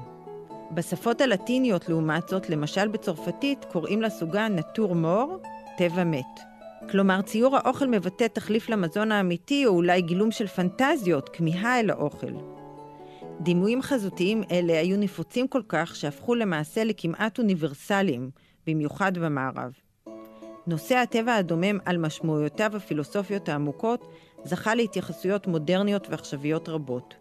בשפות 0.71 1.21
הלטיניות, 1.21 1.89
לעומת 1.89 2.27
זאת, 2.27 2.49
למשל 2.49 2.87
בצרפתית, 2.87 3.65
קוראים 3.71 4.01
לסוגה 4.01 4.47
נטור 4.47 4.95
מור, 4.95 5.37
טבע 5.77 6.03
מת. 6.03 6.39
כלומר, 6.89 7.21
ציור 7.21 7.57
האוכל 7.57 7.87
מבטא 7.87 8.27
תחליף 8.27 8.69
למזון 8.69 9.11
האמיתי, 9.11 9.65
או 9.65 9.71
אולי 9.71 10.01
גילום 10.01 10.31
של 10.31 10.47
פנטזיות, 10.47 11.29
כמיהה 11.29 11.79
אל 11.79 11.89
האוכל. 11.89 12.33
דימויים 13.41 13.81
חזותיים 13.81 14.43
אלה 14.51 14.79
היו 14.79 14.97
נפוצים 14.97 15.47
כל 15.47 15.61
כך, 15.67 15.95
שהפכו 15.95 16.35
למעשה 16.35 16.83
לכמעט 16.83 17.39
אוניברסליים, 17.39 18.29
במיוחד 18.67 19.17
במערב. 19.17 19.71
נושא 20.67 20.95
הטבע 20.95 21.35
הדומם 21.35 21.79
על 21.85 21.97
משמעויותיו 21.97 22.75
הפילוסופיות 22.75 23.49
העמוקות 23.49 24.07
זכה 24.43 24.75
להתייחסויות 24.75 25.47
מודרניות 25.47 26.09
ועכשוויות 26.09 26.69
רבות. 26.69 27.15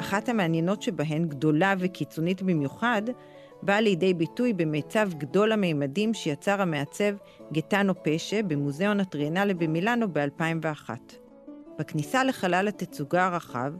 אחת 0.00 0.28
המעניינות 0.28 0.82
שבהן, 0.82 1.28
גדולה 1.28 1.74
וקיצונית 1.78 2.42
במיוחד, 2.42 3.02
באה 3.62 3.80
לידי 3.80 4.14
ביטוי 4.14 4.52
במיצב 4.52 5.10
גדול 5.18 5.52
המימדים 5.52 6.14
שיצר 6.14 6.62
המעצב 6.62 7.14
גטנו 7.52 7.94
פשה 8.02 8.42
במוזיאון 8.42 9.00
הטריאנלה 9.00 9.54
במילאנו 9.54 10.06
ב-2001. 10.12 10.90
בכניסה 11.78 12.24
לחלל 12.24 12.68
התצוגה 12.68 13.26
הרחב, 13.26 13.72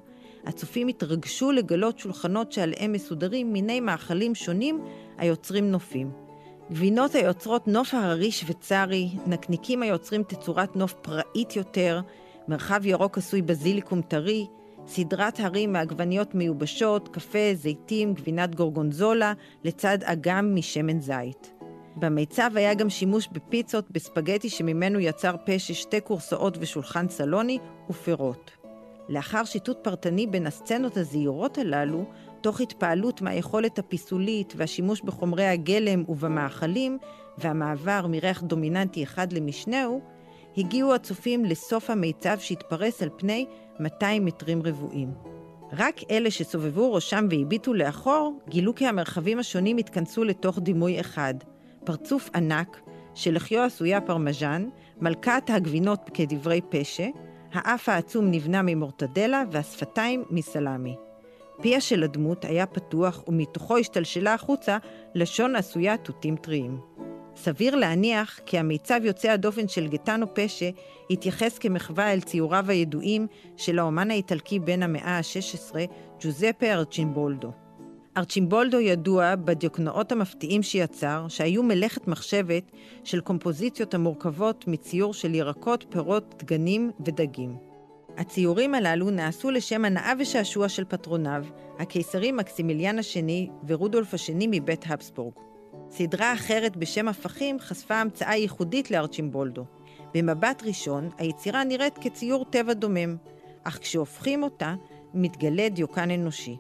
הצופים 0.45 0.89
התרגשו 0.89 1.53
לגלות 1.53 1.99
שולחנות 1.99 2.53
שעליהם 2.53 2.93
מסודרים 2.93 3.53
מיני 3.53 3.81
מאכלים 3.81 4.35
שונים 4.35 4.85
היוצרים 5.19 5.71
נופים. 5.71 6.26
גבינות 6.73 7.15
היוצרות 7.15 7.69
נוף 7.69 7.95
הררי 7.95 8.31
שוויצרי, 8.31 9.09
נקניקים 9.27 9.83
היוצרים 9.83 10.23
תצורת 10.23 10.77
נוף 10.77 10.93
פראית 10.93 11.57
יותר, 11.57 12.01
מרחב 12.49 12.87
ירוק 12.87 13.19
עשוי 13.19 13.43
בזיליקום 13.43 14.03
טרי, 14.03 14.47
סדרת 14.87 15.41
הרים 15.41 15.73
מעגבניות 15.73 16.35
מיובשות, 16.35 17.09
קפה, 17.09 17.55
זיתים, 17.55 18.15
גבינת 18.15 18.55
גורגונזולה, 18.55 19.33
לצד 19.65 19.99
אגם 20.03 20.55
משמן 20.55 21.01
זית. 21.01 21.53
במיצב 21.97 22.51
היה 22.55 22.75
גם 22.75 22.91
שימוש 22.91 23.29
בפיצות, 23.33 23.91
בספגטי 23.91 24.49
שממנו 24.49 25.01
יצר 25.01 25.35
פשע 25.45 25.75
שתי 25.75 26.01
קורסאות 26.01 26.59
ושולחן 26.61 27.09
סלוני, 27.09 27.59
ופירות. 27.91 28.51
לאחר 29.09 29.45
שיטוט 29.45 29.79
פרטני 29.83 30.27
בין 30.27 30.47
הסצנות 30.47 30.97
הזהירות 30.97 31.59
הללו, 31.59 32.05
תוך 32.41 32.61
התפעלות 32.61 33.23
מהיכולת 33.23 33.79
הפיסולית 33.79 34.53
והשימוש 34.57 35.01
בחומרי 35.01 35.47
הגלם 35.47 36.05
ובמאכלים, 36.09 36.99
והמעבר 37.39 38.07
מריח 38.09 38.43
דומיננטי 38.43 39.03
אחד 39.03 39.33
למשנהו, 39.33 40.01
הגיעו 40.57 40.95
הצופים 40.95 41.45
לסוף 41.45 41.91
המיצב 41.91 42.39
שהתפרס 42.39 43.03
על 43.03 43.09
פני 43.17 43.47
200 43.81 44.25
מטרים 44.25 44.63
רבועים. 44.63 45.13
רק 45.73 46.01
אלה 46.11 46.31
שסובבו 46.31 46.95
ראשם 46.95 47.27
והביטו 47.31 47.75
לאחור, 47.75 48.41
גילו 48.49 48.75
כי 48.75 48.87
המרחבים 48.87 49.39
השונים 49.39 49.77
התכנסו 49.77 50.25
לתוך 50.25 50.59
דימוי 50.59 51.01
אחד. 51.01 51.35
פרצוף 51.85 52.31
ענק, 52.35 52.81
שלחיו 53.15 53.63
עשויה 53.63 54.01
פרמז'ן, 54.01 54.69
מלכת 55.01 55.43
הגבינות 55.49 56.11
כדברי 56.15 56.61
פשע, 56.69 57.07
האף 57.53 57.89
העצום 57.89 58.31
נבנה 58.31 58.63
ממורטדלה 58.63 59.43
והשפתיים 59.53 60.25
מסלמי. 60.31 61.06
פיה 61.61 61.81
של 61.81 62.03
הדמות 62.03 62.45
היה 62.45 62.67
פתוח 62.67 63.25
ומתוכו 63.29 63.79
השתלשלה 63.79 64.35
החוצה 64.35 64.79
לשון 65.15 65.57
עשויה 65.57 65.97
תותים 65.97 66.37
טריים. 66.37 66.81
סביר 67.37 67.77
להניח 67.77 68.41
כי 68.47 68.59
המיצב 68.59 69.01
יוצא 69.03 69.31
הדופן 69.31 69.69
של 69.69 69.89
גטנו 69.89 70.35
פשה 70.35 70.71
התייחס 71.11 71.59
כמחווה 71.59 72.13
אל 72.13 72.21
ציוריו 72.21 72.65
הידועים 72.69 73.27
של 73.57 73.79
האומן 73.79 74.11
האיטלקי 74.11 74.59
בן 74.59 74.83
המאה 74.83 75.19
ה-16, 75.19 75.77
ג'וזפה 76.21 76.67
ארצ'ימבולדו. 76.67 77.53
ארצ'ימבולדו 78.17 78.81
ידוע 78.81 79.35
בדיוקנאות 79.37 80.13
המפתיעים 80.13 80.63
שיצר, 80.63 81.27
שהיו 81.29 81.63
מלאכת 81.63 82.09
מחשבת 82.09 82.71
של 83.05 83.21
קומפוזיציות 83.21 83.95
המורכבות 83.95 84.65
מציור 84.69 85.15
של 85.15 85.35
ירקות, 85.35 85.87
פירות, 85.91 86.35
דגנים 86.39 86.91
ודגים. 87.07 87.66
הציורים 88.17 88.75
הללו 88.75 89.11
נעשו 89.11 89.51
לשם 89.51 89.85
הנאה 89.85 90.13
ושעשוע 90.19 90.69
של 90.69 90.85
פטרוניו, 90.85 91.45
הקיסרים 91.79 92.37
מקסימיליאן 92.37 92.99
השני 92.99 93.51
ורודולף 93.67 94.15
השני 94.15 94.47
מבית 94.51 94.85
הבסבורג. 94.87 95.35
סדרה 95.91 96.33
אחרת 96.33 96.77
בשם 96.77 97.09
הפכים 97.09 97.61
חשפה 97.61 97.95
המצאה 97.95 98.37
ייחודית 98.37 98.91
לארצ'ימבולדו. 98.91 99.65
במבט 100.15 100.63
ראשון, 100.67 101.11
היצירה 101.19 101.65
נראית 101.65 101.99
כציור 101.99 102.45
טבע 102.51 102.73
דומם, 102.73 103.17
אך 103.65 103.79
כשהופכים 103.79 104.43
אותה, 104.43 104.75
מתגלה 105.15 105.69
דיוקן 105.69 106.11
אנושי. 106.11 106.57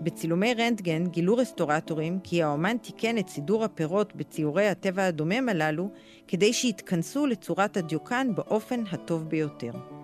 בצילומי 0.00 0.54
רנטגן 0.54 1.06
גילו 1.06 1.36
רסטורטורים 1.36 2.18
כי 2.24 2.42
האומן 2.42 2.76
תיקן 2.76 3.18
את 3.18 3.28
סידור 3.28 3.64
הפירות 3.64 4.16
בציורי 4.16 4.68
הטבע 4.68 5.04
הדומם 5.06 5.48
הללו 5.48 5.88
כדי 6.28 6.52
שיתכנסו 6.52 7.26
לצורת 7.26 7.76
הדיוקן 7.76 8.28
באופן 8.34 8.82
הטוב 8.92 9.28
ביותר. 9.28 9.99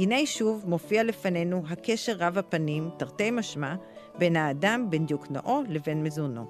הנה 0.00 0.26
שוב 0.26 0.64
מופיע 0.66 1.02
לפנינו 1.04 1.62
הקשר 1.70 2.12
רב 2.18 2.38
הפנים, 2.38 2.90
תרתי 2.96 3.30
משמע, 3.30 3.74
בין 4.18 4.36
האדם, 4.36 4.86
בין 4.90 5.06
דיוקנאו 5.06 5.62
לבין 5.68 6.02
מזונו. 6.02 6.44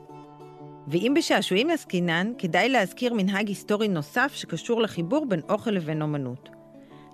ואם 0.89 1.13
בשעשועים 1.17 1.71
עסקינן, 1.71 2.33
כדאי 2.39 2.69
להזכיר 2.69 3.15
מנהג 3.15 3.49
היסטורי 3.49 3.89
נוסף 3.89 4.33
שקשור 4.35 4.83
לחיבור 4.83 5.27
בין 5.27 5.41
אוכל 5.49 5.71
לבין 5.71 6.03
אומנות. 6.03 6.49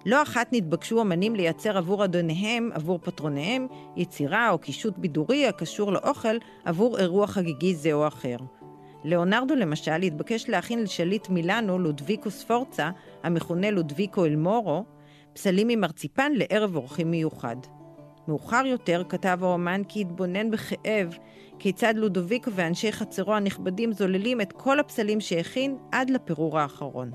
לא 0.07 0.23
אחת 0.23 0.49
נתבקשו 0.53 1.03
אמנים 1.03 1.37
לייצר 1.37 1.79
עבור 1.79 2.05
אדוניהם, 2.05 2.71
עבור 2.75 2.99
פטרוניהם, 2.99 3.67
יצירה 3.97 4.51
או 4.51 4.59
קישוט 4.59 4.99
בידורי 4.99 5.47
הקשור 5.47 5.93
לאוכל 5.93 6.37
עבור 6.65 6.99
אירוע 6.99 7.27
חגיגי 7.27 7.75
זה 7.75 7.93
או 7.93 8.07
אחר. 8.07 8.37
ליאונרדו 9.05 9.55
למשל 9.55 10.03
התבקש 10.03 10.49
להכין 10.49 10.83
לשליט 10.83 11.29
מילאנו, 11.29 11.79
לודביקו 11.79 12.31
ספורצה, 12.31 12.91
המכונה 13.23 13.71
לודביקו 13.71 14.25
אלמורו, 14.25 14.85
פסלים 15.35 15.69
ממרציפן 15.69 16.33
לערב 16.35 16.77
אורחים 16.77 17.11
מיוחד. 17.11 17.57
מאוחר 18.29 18.63
יותר 18.67 19.03
כתב 19.09 19.39
האומן 19.43 19.83
כי 19.89 20.01
התבונן 20.01 20.51
בכאב 20.51 21.17
כיצד 21.59 21.95
לודוביקו 21.97 22.51
ואנשי 22.53 22.93
חצרו 22.93 23.35
הנכבדים 23.35 23.93
זוללים 23.93 24.41
את 24.41 24.53
כל 24.53 24.81
הפסלים 24.81 25.21
שהכין 25.21 25.77
עד 25.93 26.11
לפירור 26.11 26.59
האחרון. 26.59 27.11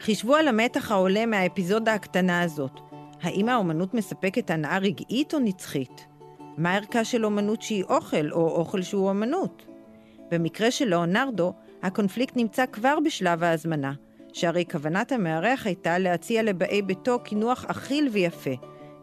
חישבו 0.00 0.34
על 0.34 0.48
המתח 0.48 0.90
העולה 0.90 1.26
מהאפיזודה 1.26 1.94
הקטנה 1.94 2.42
הזאת. 2.42 2.80
האם 3.22 3.48
האומנות 3.48 3.94
מספקת 3.94 4.50
הנאה 4.50 4.78
רגעית 4.78 5.34
או 5.34 5.38
נצחית? 5.38 6.06
מה 6.56 6.74
ערכה 6.74 7.04
של 7.04 7.24
אומנות 7.24 7.62
שהיא 7.62 7.84
אוכל, 7.84 8.32
או 8.32 8.48
אוכל 8.48 8.82
שהוא 8.82 9.08
אומנות? 9.08 9.66
במקרה 10.30 10.70
של 10.70 10.88
לאונרדו, 10.88 11.52
הקונפליקט 11.82 12.36
נמצא 12.36 12.64
כבר 12.72 12.98
בשלב 13.04 13.42
ההזמנה, 13.42 13.92
שהרי 14.32 14.64
כוונת 14.70 15.12
המארח 15.12 15.66
הייתה 15.66 15.98
להציע 15.98 16.42
לבאי 16.42 16.82
ביתו 16.82 17.18
קינוח 17.18 17.64
אכיל 17.64 18.08
ויפה, 18.12 18.50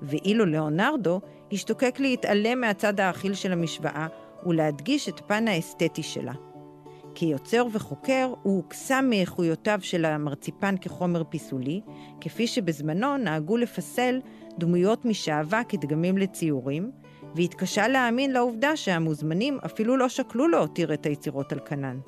ואילו 0.02 0.46
לאונרדו 0.46 1.22
השתוקק 1.52 2.00
להתעלם 2.00 2.62
מהצד 2.62 3.00
האכיל 3.00 3.34
של 3.34 3.52
המשוואה 3.52 4.08
ולהדגיש 4.46 5.10
את 5.10 5.22
פן 5.28 5.48
האסתטי 5.48 6.04
שלה. 6.04 6.34
כיוצר 7.16 7.66
וחוקר 7.72 8.34
הוא 8.44 8.56
הוקסם 8.56 9.06
מאיכויותיו 9.10 9.80
של 9.82 10.06
המרציפן 10.06 10.76
כחומר 10.82 11.24
פיסולי, 11.24 11.82
כפי 12.22 12.48
שבזמנו 12.48 13.18
נהגו 13.18 13.58
לפסל 13.58 14.20
דמויות 14.58 15.06
משעווה 15.06 15.64
כדגמים 15.64 16.18
לציורים, 16.18 16.92
והתקשה 17.36 17.88
להאמין 17.88 18.32
לעובדה 18.32 18.76
שהמוזמנים 18.76 19.58
אפילו 19.66 19.98
לא 19.98 20.10
שקלו 20.10 20.48
להותיר 20.48 20.94
את 20.94 21.06
היצירות 21.06 21.52
על 21.52 21.60
כנן. 21.60 22.00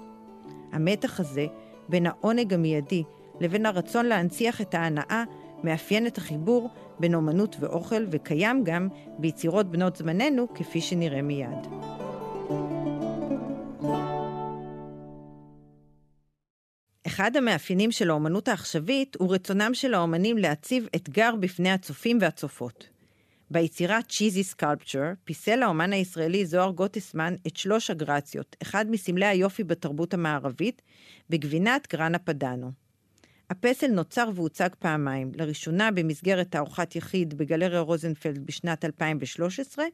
המתח 0.71 1.19
הזה 1.19 1.45
בין 1.89 2.06
העונג 2.06 2.54
המיידי 2.54 3.04
לבין 3.39 3.65
הרצון 3.65 4.06
להנציח 4.06 4.62
את 4.62 4.73
ההנאה 4.73 5.23
מאפיין 5.63 6.08
את 6.08 6.17
החיבור 6.17 6.69
בין 7.00 7.15
אומנות 7.15 7.56
ואוכל 7.60 8.06
וקיים 8.12 8.63
גם 8.63 8.88
ביצירות 9.19 9.71
בנות 9.71 9.95
זמננו 9.95 10.54
כפי 10.54 10.82
שנראה 10.82 11.21
מיד. 11.21 11.67
אחד 17.08 17.36
המאפיינים 17.38 17.91
של 17.91 18.10
האומנות 18.10 18.47
העכשווית 18.47 19.15
הוא 19.19 19.34
רצונם 19.34 19.73
של 19.73 19.93
האומנים 19.93 20.38
להציב 20.38 20.88
אתגר 20.95 21.36
בפני 21.39 21.71
הצופים 21.71 22.17
והצופות. 22.21 22.96
ביצירה 23.51 23.99
צ'יזי 24.01 24.43
סקלפצ'ר 24.43 25.12
פיסל 25.23 25.63
האומן 25.63 25.93
הישראלי 25.93 26.45
זוהר 26.45 26.71
גוטסמן 26.71 27.36
את 27.47 27.57
שלוש 27.57 27.89
הגרציות, 27.89 28.55
אחד 28.62 28.86
מסמלי 28.91 29.25
היופי 29.25 29.63
בתרבות 29.63 30.13
המערבית, 30.13 30.81
בגבינת 31.29 31.88
גרנה 31.91 32.19
פדאנו. 32.19 32.71
הפסל 33.49 33.88
נוצר 33.88 34.29
והוצג 34.36 34.69
פעמיים, 34.79 35.31
לראשונה 35.36 35.91
במסגרת 35.91 36.51
תערוכת 36.51 36.95
יחיד 36.95 37.38
בגלריה 37.38 37.79
רוזנפלד 37.79 38.45
בשנת 38.45 38.86
2013, 38.86 39.86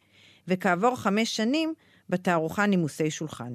וכעבור 0.47 0.95
חמש 0.95 1.35
שנים 1.35 1.73
בתערוכה 2.09 2.65
נימוסי 2.65 3.11
שולחן. 3.11 3.53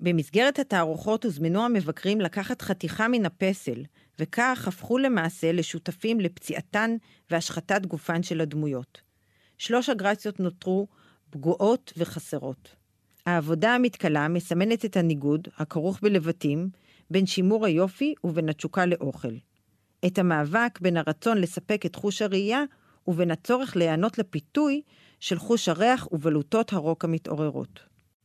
במסגרת 0.00 0.58
התערוכות 0.58 1.24
הוזמנו 1.24 1.64
המבקרים 1.64 2.20
לקחת 2.20 2.62
חתיכה 2.62 3.08
מן 3.08 3.26
הפסל, 3.26 3.84
וכך 4.18 4.64
הפכו 4.68 4.98
למעשה 4.98 5.52
לשותפים 5.52 6.20
לפציעתן 6.20 6.96
והשחתת 7.30 7.86
גופן 7.86 8.22
של 8.22 8.40
הדמויות. 8.40 9.07
שלוש 9.58 9.88
הגרציות 9.88 10.40
נותרו 10.40 10.86
פגועות 11.30 11.92
וחסרות. 11.96 12.74
העבודה 13.26 13.74
המתכלה 13.74 14.28
מסמנת 14.28 14.84
את 14.84 14.96
הניגוד, 14.96 15.48
הכרוך 15.56 15.98
בלבטים, 16.02 16.70
בין 17.10 17.26
שימור 17.26 17.66
היופי 17.66 18.14
ובין 18.24 18.48
התשוקה 18.48 18.86
לאוכל. 18.86 19.34
את 20.06 20.18
המאבק 20.18 20.78
בין 20.80 20.96
הרצון 20.96 21.38
לספק 21.38 21.86
את 21.86 21.94
חוש 21.94 22.22
הראייה 22.22 22.64
ובין 23.06 23.30
הצורך 23.30 23.76
להיענות 23.76 24.18
לפיתוי 24.18 24.82
של 25.20 25.38
חוש 25.38 25.68
הריח 25.68 26.08
ובלוטות 26.12 26.72
הרוק 26.72 27.04
המתעוררות. 27.04 27.80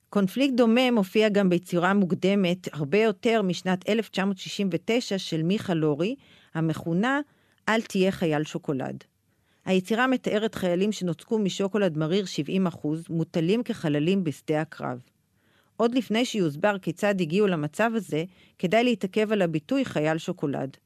קונפליקט 0.10 0.54
דומה 0.54 0.91
מופיע 0.91 1.30
גם 1.30 1.50
ביצירה 1.50 1.93
מוקדמת 1.93 2.67
הרבה 2.74 2.98
יותר 2.98 3.41
משנת 3.41 3.89
1969 3.89 5.17
של 5.17 5.43
מיכה 5.43 5.74
לורי, 5.74 6.15
המכונה 6.54 7.19
"אל 7.69 7.82
תהיה 7.82 8.12
חייל 8.12 8.43
שוקולד". 8.43 9.04
היצירה 9.65 10.08
מתארת 10.08 10.56
חיילים 10.56 10.91
שנוצקו 10.91 11.39
משוקולד 11.39 11.97
מריר 11.97 12.26
70%, 12.76 12.88
מוטלים 13.10 13.63
כחללים 13.63 14.23
בשדה 14.23 14.62
הקרב. 14.62 15.02
עוד 15.78 15.95
לפני 15.95 16.26
שיוסבר 16.26 16.78
כיצד 16.78 17.21
הגיעו 17.21 17.47
למצב 17.47 17.91
הזה, 17.95 18.23
כדאי 18.60 18.84
להתעכב 18.84 19.32
על 19.32 19.41
הביטוי 19.41 19.86
חייל 19.86 20.17
שוקולד. 20.17 20.78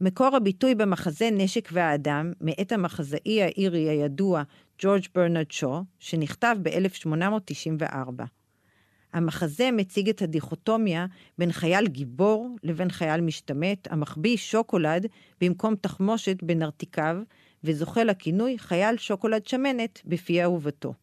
מקור 0.00 0.36
הביטוי 0.36 0.74
במחזה 0.74 1.28
נשק 1.32 1.68
והאדם, 1.72 2.32
מאת 2.40 2.72
המחזאי 2.72 3.42
האירי 3.42 3.88
הידוע 3.88 4.42
ג'ורג' 4.78 5.04
ברנרד 5.14 5.50
שו, 5.50 5.82
שנכתב 5.98 6.56
ב-1894. 6.62 8.22
המחזה 9.12 9.70
מציג 9.72 10.08
את 10.08 10.22
הדיכוטומיה 10.22 11.06
בין 11.38 11.52
חייל 11.52 11.86
גיבור 11.86 12.56
לבין 12.62 12.90
חייל 12.90 13.20
משתמט, 13.20 13.88
המחביא 13.90 14.36
שוקולד 14.36 15.06
במקום 15.40 15.74
תחמושת 15.76 16.42
בנרתיקיו, 16.42 17.16
וזוכה 17.64 18.04
לכינוי 18.04 18.58
חייל 18.58 18.96
שוקולד 18.96 19.46
שמנת 19.46 20.02
בפי 20.04 20.42
אהובתו. 20.42 20.94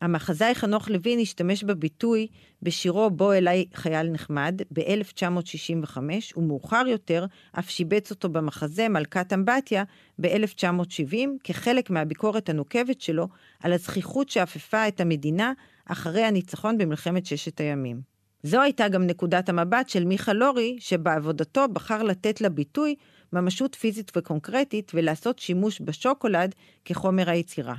המחזאי 0.00 0.54
חנוך 0.54 0.88
לוין 0.88 1.18
השתמש 1.18 1.64
בביטוי 1.64 2.26
בשירו 2.62 3.10
"בוא 3.10 3.34
אליי 3.34 3.64
חייל 3.74 4.10
נחמד" 4.10 4.60
ב-1965, 4.72 5.98
ומאוחר 6.36 6.84
יותר 6.86 7.26
אף 7.58 7.70
שיבץ 7.70 8.10
אותו 8.10 8.28
במחזה 8.28 8.88
"מלכת 8.88 9.32
אמבטיה" 9.32 9.84
ב-1970, 10.20 11.16
כחלק 11.44 11.90
מהביקורת 11.90 12.48
הנוקבת 12.48 13.00
שלו 13.00 13.28
על 13.62 13.72
הזכיחות 13.72 14.28
שאפפה 14.28 14.88
את 14.88 15.00
המדינה 15.00 15.52
אחרי 15.86 16.22
הניצחון 16.22 16.78
במלחמת 16.78 17.26
ששת 17.26 17.60
הימים. 17.60 18.00
זו 18.42 18.60
הייתה 18.60 18.88
גם 18.88 19.06
נקודת 19.06 19.48
המבט 19.48 19.88
של 19.88 20.04
מיכה 20.04 20.32
לורי, 20.32 20.76
שבעבודתו 20.80 21.64
בחר 21.72 22.02
לתת 22.02 22.40
לה 22.40 22.48
ביטוי 22.48 22.94
ממשות 23.32 23.74
פיזית 23.74 24.12
וקונקרטית 24.16 24.92
ולעשות 24.94 25.38
שימוש 25.38 25.80
בשוקולד 25.84 26.54
כחומר 26.84 27.30
היצירה. 27.30 27.74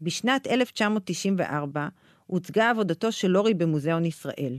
בשנת 0.00 0.46
1994 0.46 1.88
הוצגה 2.26 2.70
עבודתו 2.70 3.12
של 3.12 3.28
לורי 3.28 3.54
במוזיאון 3.54 4.04
ישראל. 4.04 4.58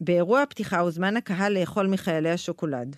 באירוע 0.00 0.42
הפתיחה 0.42 0.78
הוזמן 0.78 1.16
הקהל 1.16 1.58
לאכול 1.58 1.86
מחיילי 1.86 2.30
השוקולד. 2.30 2.96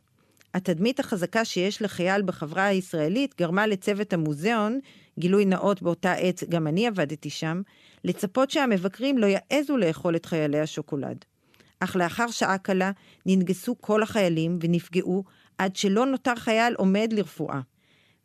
התדמית 0.54 1.00
החזקה 1.00 1.44
שיש 1.44 1.82
לחייל 1.82 2.22
בחברה 2.22 2.64
הישראלית 2.64 3.34
גרמה 3.38 3.66
לצוות 3.66 4.12
המוזיאון, 4.12 4.80
גילוי 5.18 5.44
נאות 5.44 5.82
באותה 5.82 6.12
עת, 6.12 6.44
גם 6.48 6.66
אני 6.66 6.86
עבדתי 6.86 7.30
שם, 7.30 7.62
לצפות 8.04 8.50
שהמבקרים 8.50 9.18
לא 9.18 9.26
יעזו 9.26 9.76
לאכול 9.76 10.16
את 10.16 10.26
חיילי 10.26 10.60
השוקולד. 10.60 11.24
אך 11.80 11.96
לאחר 11.96 12.30
שעה 12.30 12.58
קלה 12.58 12.90
ננגסו 13.26 13.74
כל 13.80 14.02
החיילים 14.02 14.58
ונפגעו 14.62 15.24
עד 15.58 15.76
שלא 15.76 16.06
נותר 16.06 16.34
חייל 16.34 16.74
עומד 16.74 17.12
לרפואה. 17.12 17.60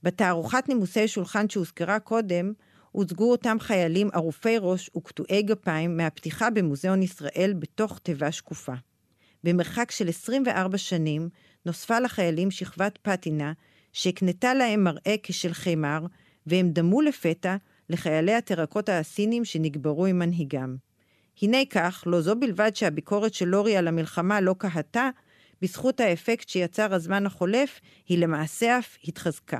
בתערוכת 0.04 0.64
נימוסי 0.68 1.08
שולחן 1.08 1.50
שהוזכרה 1.50 2.00
קודם, 2.00 2.54
הוצגו 2.92 3.32
אותם 3.32 3.58
חיילים 3.60 4.10
ערופי 4.14 4.56
ראש 4.60 4.90
וקטועי 4.98 5.42
גפיים 5.44 5.98
מהפתיחה 5.98 6.50
במוזיאון 6.50 7.04
ישראל 7.04 7.54
בתוך 7.60 8.00
תיבה 8.00 8.32
שקופה. 8.32 8.74
במרחק 9.44 9.92
של 9.92 10.10
24 10.10 10.78
שנים 10.78 11.30
נוספה 11.66 12.00
לחיילים 12.00 12.52
שכבת 12.52 12.98
פטינה 13.02 13.54
שהקנתה 13.94 14.54
להם 14.54 14.84
מראה 14.84 15.16
כשל 15.24 15.54
חמר, 15.54 16.00
והם 16.48 16.70
דמו 16.70 17.02
לפתע 17.02 17.56
לחיילי 17.90 18.34
הטרקוטה 18.34 19.00
הסינים 19.00 19.46
שנגברו 19.46 20.06
עם 20.06 20.20
מנהיגם. 20.20 20.76
הנה 21.42 21.58
כך, 21.70 22.04
לא 22.06 22.22
זו 22.22 22.36
בלבד 22.36 22.76
שהביקורת 22.76 23.34
של 23.34 23.46
לורי 23.46 23.78
על 23.78 23.88
המלחמה 23.88 24.42
לא 24.42 24.56
קהתה, 24.58 25.10
בזכות 25.62 26.00
האפקט 26.00 26.50
שיצר 26.50 26.94
הזמן 26.94 27.26
החולף, 27.26 27.80
היא 28.08 28.18
למעשה 28.18 28.80
אף 28.80 28.98
התחזקה. 29.08 29.60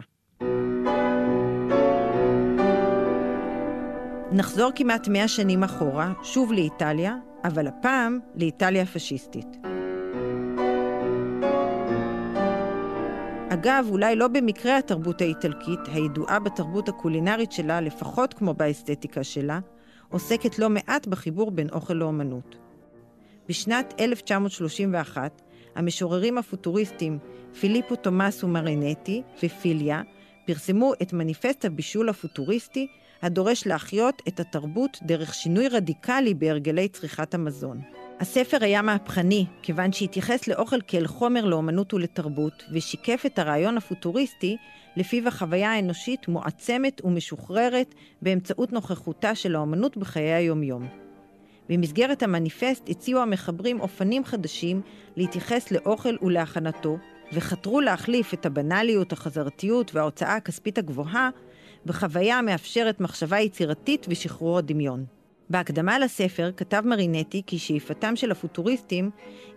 נחזור 4.32 4.72
כמעט 4.76 5.08
מאה 5.08 5.28
שנים 5.28 5.64
אחורה, 5.64 6.14
שוב 6.24 6.54
לאיטליה, 6.54 7.16
אבל 7.44 7.68
הפעם 7.68 8.20
לאיטליה 8.36 8.86
פשיסטית. 8.86 9.48
אגב, 13.50 13.88
אולי 13.90 14.16
לא 14.16 14.28
במקרה 14.28 14.78
התרבות 14.78 15.22
האיטלקית, 15.22 15.80
הידועה 15.88 16.40
בתרבות 16.40 16.90
הקולינרית 16.90 17.52
שלה, 17.52 17.82
לפחות 17.82 18.34
כמו 18.34 18.54
באסתטיקה 18.54 19.24
שלה, 19.24 19.60
עוסקת 20.10 20.60
לא 20.60 20.70
מעט 20.70 21.08
בחיבור 21.08 21.52
בין 21.52 21.70
אוכל 21.70 21.94
לאומנות. 21.94 22.58
בשנת 23.50 23.94
1931, 24.00 25.42
המשוררים 25.76 26.38
הפוטוריסטים 26.38 27.20
פיליפו 27.60 27.96
תומאסו 27.96 28.48
מרינטי 28.48 29.22
ופיליה 29.44 30.02
פרסמו 30.46 30.94
את 31.02 31.14
מניפסט 31.14 31.66
הבישול 31.66 32.10
הפוטוריסטי 32.10 32.88
הדורש 33.22 33.68
להחיות 33.68 34.22
את 34.28 34.40
התרבות 34.40 35.00
דרך 35.04 35.34
שינוי 35.34 35.68
רדיקלי 35.68 36.34
בהרגלי 36.34 36.88
צריכת 36.88 37.34
המזון. 37.34 37.82
הספר 38.20 38.58
היה 38.62 38.82
מהפכני, 38.82 39.46
כיוון 39.62 39.92
שהתייחס 39.92 40.48
לאוכל 40.48 40.82
כאל 40.88 41.08
חומר 41.08 41.46
לאומנות 41.46 41.94
ולתרבות, 41.94 42.64
ושיקף 42.74 43.24
את 43.26 43.40
הרעיון 43.40 43.78
הפוטוריסטי, 43.78 44.58
לפיו 44.98 45.28
החוויה 45.28 45.72
האנושית 45.72 46.28
מועצמת 46.28 47.02
ומשוחררת 47.04 47.96
באמצעות 48.22 48.74
נוכחותה 48.74 49.36
של 49.36 49.56
האומנות 49.56 49.98
בחיי 49.98 50.34
היומיום. 50.34 50.88
במסגרת 51.72 52.24
המניפסט 52.24 52.90
הציעו 52.90 53.22
המחברים 53.22 53.82
אופנים 53.82 54.26
חדשים 54.26 54.82
להתייחס 55.16 55.72
לאוכל 55.72 56.16
ולהכנתו, 56.22 56.98
וחתרו 57.34 57.82
להחליף 57.82 58.34
את 58.34 58.46
הבנאליות, 58.46 59.12
החזרתיות 59.12 59.96
וההוצאה 59.96 60.36
הכספית 60.36 60.78
הגבוהה 60.78 61.30
בחוויה 61.86 62.38
המאפשרת 62.38 63.02
מחשבה 63.02 63.40
יצירתית 63.40 64.06
ושחרור 64.10 64.58
הדמיון. 64.58 65.06
בהקדמה 65.50 66.00
לספר 66.00 66.52
כתב 66.58 66.82
מרינטי 66.86 67.42
כי 67.48 67.60
שאיפתם 67.60 68.16
של 68.16 68.32
הפוטוריסטים 68.32 69.10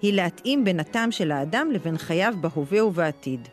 היא 0.02 0.12
להתאים 0.12 0.64
בין 0.64 0.80
הטעם 0.80 1.12
של 1.12 1.32
האדם 1.32 1.70
לבין 1.72 1.98
חייו 1.98 2.34
בהווה 2.40 2.84
ובעתיד. 2.84 3.48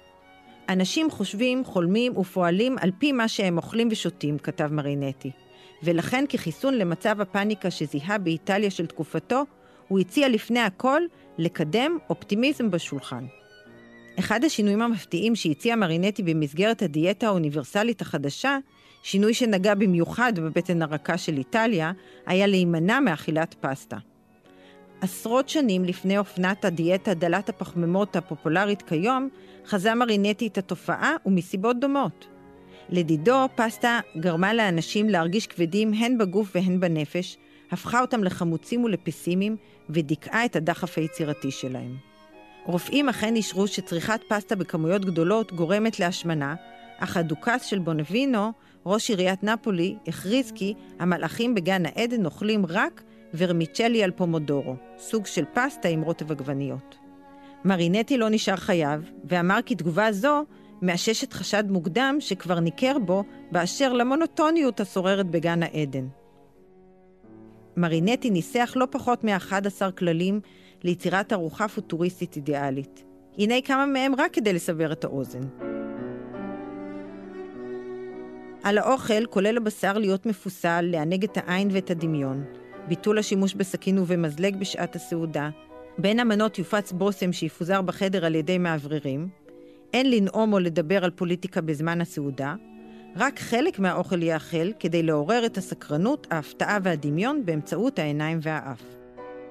אנשים 0.70 1.12
חושבים, 1.12 1.66
חולמים 1.66 2.18
ופועלים 2.18 2.76
על 2.80 2.92
פי 3.00 3.12
מה 3.12 3.28
שהם 3.28 3.58
אוכלים 3.58 3.88
ושותים, 3.92 4.38
כתב 4.38 4.70
מרינטי. 4.72 5.32
ולכן 5.84 6.26
כחיסון 6.30 6.74
למצב 6.74 7.22
הפאניקה 7.22 7.72
שזיהה 7.72 8.18
באיטליה 8.18 8.72
של 8.72 8.86
תקופתו, 8.86 9.44
הוא 9.88 10.00
הציע 10.00 10.30
לפני 10.30 10.60
הכל 10.60 11.02
לקדם 11.38 11.98
אופטימיזם 12.10 12.72
בשולחן. 12.72 13.26
אחד 14.20 14.44
השינויים 14.44 14.82
המפתיעים 14.82 15.36
שהציע 15.36 15.76
מרינטי 15.76 16.24
במסגרת 16.24 16.82
הדיאטה 16.82 17.28
האוניברסלית 17.28 18.02
החדשה, 18.02 18.58
שינוי 19.04 19.34
שנגע 19.34 19.76
במיוחד 19.76 20.40
בבטן 20.40 20.82
הרכה 20.82 21.18
של 21.18 21.38
איטליה, 21.38 21.92
היה 22.26 22.48
להימנע 22.48 23.00
מאכילת 23.00 23.56
פסטה. 23.62 23.98
עשרות 25.02 25.50
שנים 25.50 25.86
לפני 25.86 26.18
אופנת 26.18 26.66
הדיאטה 26.66 27.14
דלת 27.14 27.50
הפחמימות 27.50 28.16
הפופולרית 28.16 28.82
כיום, 28.82 29.30
חזה 29.66 29.96
מרינטי 29.96 30.48
את 30.48 30.58
התופעה 30.58 31.16
ומסיבות 31.26 31.80
דומות. 31.80 32.28
לדידו, 32.92 33.46
פסטה 33.56 34.00
גרמה 34.18 34.54
לאנשים 34.54 35.10
להרגיש 35.10 35.48
כבדים 35.48 35.94
הן 35.94 36.18
בגוף 36.18 36.52
והן 36.56 36.80
בנפש, 36.80 37.38
הפכה 37.72 38.02
אותם 38.02 38.24
לחמוצים 38.24 38.84
ולפסימיים, 38.84 39.58
ודיכאה 39.90 40.46
את 40.46 40.56
הדחף 40.56 40.98
היצירתי 40.98 41.52
שלהם. 41.52 41.96
רופאים 42.66 43.10
אכן 43.10 43.36
אישרו 43.36 43.68
שצריכת 43.68 44.20
פסטה 44.28 44.56
בכמויות 44.56 45.06
גדולות 45.06 45.54
גורמת 45.54 46.00
להשמנה, 46.00 46.56
אך 46.98 47.18
הדוכס 47.18 47.64
של 47.66 47.80
בונבינו, 47.80 48.52
ראש 48.86 49.10
עיריית 49.10 49.44
נפולי, 49.44 49.96
הכריז 50.08 50.52
כי 50.56 50.74
המלאכים 51.00 51.56
בגן 51.56 51.86
העדן 51.86 52.26
אוכלים 52.26 52.66
רק 52.66 53.04
ורמיצ'לי 53.34 54.04
על 54.04 54.12
פומודורו, 54.12 54.76
סוג 54.98 55.26
של 55.26 55.46
פסטה 55.54 55.88
עם 55.88 56.02
רוטב 56.02 56.32
עגבניות. 56.32 56.98
מרינטי 57.66 58.18
לא 58.18 58.30
נשאר 58.30 58.56
חייב, 58.56 59.12
ואמר 59.24 59.60
כי 59.66 59.76
תגובה 59.76 60.12
זו 60.12 60.44
מאששת 60.82 61.34
חשד 61.34 61.64
מוקדם 61.72 62.16
שכבר 62.20 62.60
ניכר 62.60 62.98
בו 63.00 63.24
באשר 63.52 63.94
למונוטוניות 63.94 64.80
השוררת 64.80 65.28
בגן 65.28 65.64
העדן. 65.64 66.08
מרינטי 67.78 68.30
ניסח 68.30 68.74
לא 68.76 68.88
פחות 68.92 69.24
מ-11 69.24 69.92
כללים 69.98 70.42
ליצירת 70.84 71.34
ארוחה 71.34 71.68
פוטוריסטית 71.68 72.36
אידיאלית. 72.36 73.04
הנה 73.38 73.56
כמה 73.66 73.86
מהם 73.86 74.16
רק 74.18 74.34
כדי 74.34 74.54
לסבר 74.54 74.92
את 74.92 75.04
האוזן. 75.04 75.42
על 78.64 78.78
האוכל, 78.78 79.26
כולל 79.26 79.58
הבשר 79.58 79.98
להיות 79.98 80.26
מפוסל, 80.26 80.82
לענג 80.82 81.24
את 81.24 81.38
העין 81.38 81.70
ואת 81.72 81.92
הדמיון, 81.92 82.44
ביטול 82.88 83.18
השימוש 83.18 83.54
בסכין 83.54 84.00
ובמזלג 84.00 84.56
בשעת 84.56 84.96
הסעודה, 84.96 85.50
בין 85.98 86.20
המנות 86.20 86.60
יופץ 86.60 86.92
בושם 86.92 87.34
שיפוזר 87.34 87.82
בחדר 87.82 88.26
על 88.26 88.36
ידי 88.36 88.58
מאווררים, 88.58 89.30
אין 89.94 90.12
לנאום 90.12 90.54
או 90.54 90.60
לדבר 90.60 91.04
על 91.04 91.12
פוליטיקה 91.12 91.62
בזמן 91.62 92.02
הסעודה, 92.02 92.56
רק 93.16 93.40
חלק 93.40 93.80
מהאוכל 93.80 94.24
יאכל 94.24 94.74
כדי 94.80 95.04
לעורר 95.04 95.46
את 95.46 95.58
הסקרנות, 95.58 96.28
ההפתעה 96.32 96.78
והדמיון 96.84 97.46
באמצעות 97.46 98.00
העיניים 98.00 98.40
והאף. 98.42 98.82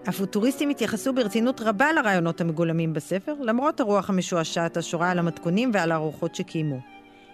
הפוטוריסטים 0.06 0.70
התייחסו 0.70 1.12
ברצינות 1.12 1.60
רבה 1.60 1.92
לרעיונות 1.92 2.40
המגולמים 2.40 2.92
בספר, 2.92 3.34
למרות 3.40 3.80
הרוח 3.80 4.10
המשועשעת 4.10 4.76
השורה 4.76 5.10
על 5.10 5.18
המתכונים 5.18 5.70
ועל 5.74 5.92
הארוחות 5.92 6.34
שקיימו. 6.34 6.80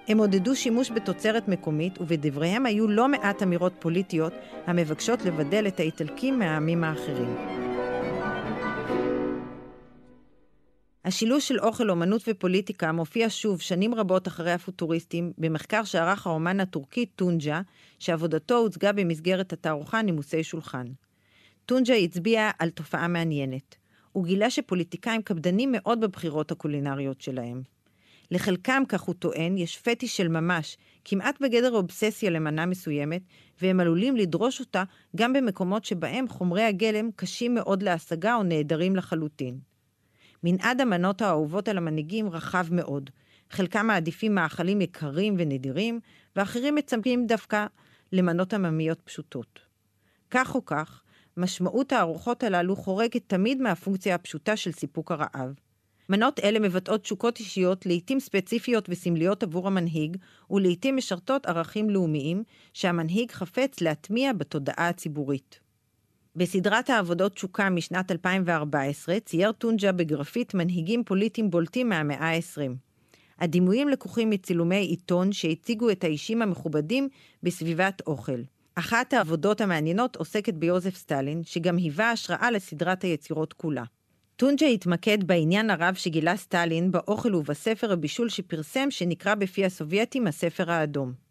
הם 0.08 0.18
עודדו 0.18 0.56
שימוש 0.56 0.90
בתוצרת 0.90 1.48
מקומית, 1.48 1.98
ובדבריהם 2.00 2.66
היו 2.66 2.88
לא 2.88 3.08
מעט 3.08 3.42
אמירות 3.42 3.72
פוליטיות 3.78 4.32
המבקשות 4.66 5.24
לבדל 5.24 5.66
את 5.66 5.80
האיטלקים 5.80 6.38
מהעמים 6.38 6.84
האחרים. 6.84 7.36
השילוש 11.06 11.48
של 11.48 11.60
אוכל, 11.60 11.90
אומנות 11.90 12.22
ופוליטיקה 12.28 12.92
מופיע 12.92 13.26
שוב 13.30 13.60
שנים 13.60 13.94
רבות 13.94 14.28
אחרי 14.28 14.52
הפוטוריסטים 14.52 15.32
במחקר 15.38 15.84
שערך 15.84 16.26
האומן 16.26 16.60
הטורקי 16.60 17.06
טונג'ה, 17.06 17.60
שעבודתו 17.98 18.56
הוצגה 18.56 18.92
במסגרת 18.92 19.52
התערוכה 19.52 20.02
נימוסי 20.02 20.44
שולחן. 20.44 20.86
טונג'ה 21.66 21.94
הצביע 21.94 22.50
על 22.58 22.70
תופעה 22.70 23.08
מעניינת. 23.08 23.76
הוא 24.12 24.24
גילה 24.24 24.50
שפוליטיקאים 24.50 25.22
קפדנים 25.22 25.72
מאוד 25.72 26.00
בבחירות 26.00 26.50
הקולינריות 26.50 27.20
שלהם. 27.20 27.62
לחלקם, 28.30 28.82
כך 28.88 29.00
הוא 29.00 29.14
טוען, 29.14 29.58
יש 29.58 29.78
פטיש 29.78 30.16
של 30.16 30.28
ממש, 30.28 30.76
כמעט 31.04 31.40
בגדר 31.40 31.72
אובססיה 31.72 32.30
למנה 32.30 32.66
מסוימת, 32.66 33.22
והם 33.62 33.80
עלולים 33.80 34.16
לדרוש 34.16 34.60
אותה 34.60 34.84
גם 35.16 35.32
במקומות 35.32 35.84
שבהם 35.84 36.28
חומרי 36.28 36.62
הגלם 36.62 37.10
קשים 37.16 37.54
מאוד 37.54 37.82
להשגה 37.82 38.34
או 38.34 38.42
נעדרים 38.42 38.96
לחלוטין. 38.96 39.75
מנעד 40.44 40.80
המנות 40.80 41.22
האהובות 41.22 41.68
על 41.68 41.78
המנהיגים 41.78 42.28
רחב 42.28 42.66
מאוד. 42.70 43.10
חלקם 43.50 43.86
מעדיפים 43.86 44.34
מאכלים 44.34 44.80
יקרים 44.80 45.34
ונדירים, 45.38 46.00
ואחרים 46.36 46.74
מצפים 46.74 47.26
דווקא 47.26 47.66
למנות 48.12 48.54
עממיות 48.54 49.00
פשוטות. 49.00 49.60
כך 50.30 50.54
או 50.54 50.64
כך, 50.64 51.02
משמעות 51.36 51.92
הארוחות 51.92 52.42
הללו 52.42 52.76
חורגת 52.76 53.22
תמיד 53.26 53.60
מהפונקציה 53.60 54.14
הפשוטה 54.14 54.56
של 54.56 54.72
סיפוק 54.72 55.12
הרעב. 55.12 55.54
מנות 56.08 56.40
אלה 56.40 56.58
מבטאות 56.58 57.02
תשוקות 57.02 57.38
אישיות, 57.38 57.86
לעתים 57.86 58.20
ספציפיות 58.20 58.86
וסמליות 58.88 59.42
עבור 59.42 59.66
המנהיג, 59.66 60.16
ולעתים 60.50 60.96
משרתות 60.96 61.46
ערכים 61.46 61.90
לאומיים 61.90 62.42
שהמנהיג 62.72 63.30
חפץ 63.30 63.80
להטמיע 63.80 64.32
בתודעה 64.32 64.88
הציבורית. 64.88 65.65
בסדרת 66.36 66.90
העבודות 66.90 67.34
תשוקה 67.34 67.70
משנת 67.70 68.10
2014 68.10 69.20
צייר 69.20 69.52
טונג'ה 69.52 69.92
בגרפית 69.92 70.54
מנהיגים 70.54 71.04
פוליטיים 71.04 71.50
בולטים 71.50 71.88
מהמאה 71.88 72.30
ה-20. 72.30 72.72
הדימויים 73.38 73.88
לקוחים 73.88 74.30
מצילומי 74.30 74.76
עיתון 74.76 75.32
שהציגו 75.32 75.90
את 75.90 76.04
האישים 76.04 76.42
המכובדים 76.42 77.08
בסביבת 77.42 78.02
אוכל. 78.06 78.40
אחת 78.74 79.12
העבודות 79.12 79.60
המעניינות 79.60 80.16
עוסקת 80.16 80.54
ביוזף 80.54 80.96
סטלין, 80.96 81.42
שגם 81.44 81.76
היווה 81.76 82.10
השראה 82.10 82.50
לסדרת 82.50 83.02
היצירות 83.02 83.52
כולה. 83.52 83.84
טונג'ה 84.36 84.66
התמקד 84.66 85.24
בעניין 85.24 85.70
הרב 85.70 85.94
שגילה 85.94 86.36
סטלין 86.36 86.92
באוכל 86.92 87.34
ובספר 87.34 87.92
הבישול 87.92 88.28
שפרסם, 88.28 88.90
שנקרא 88.90 89.34
בפי 89.34 89.64
הסובייטים 89.64 90.26
הספר 90.26 90.70
האדום. 90.70 91.25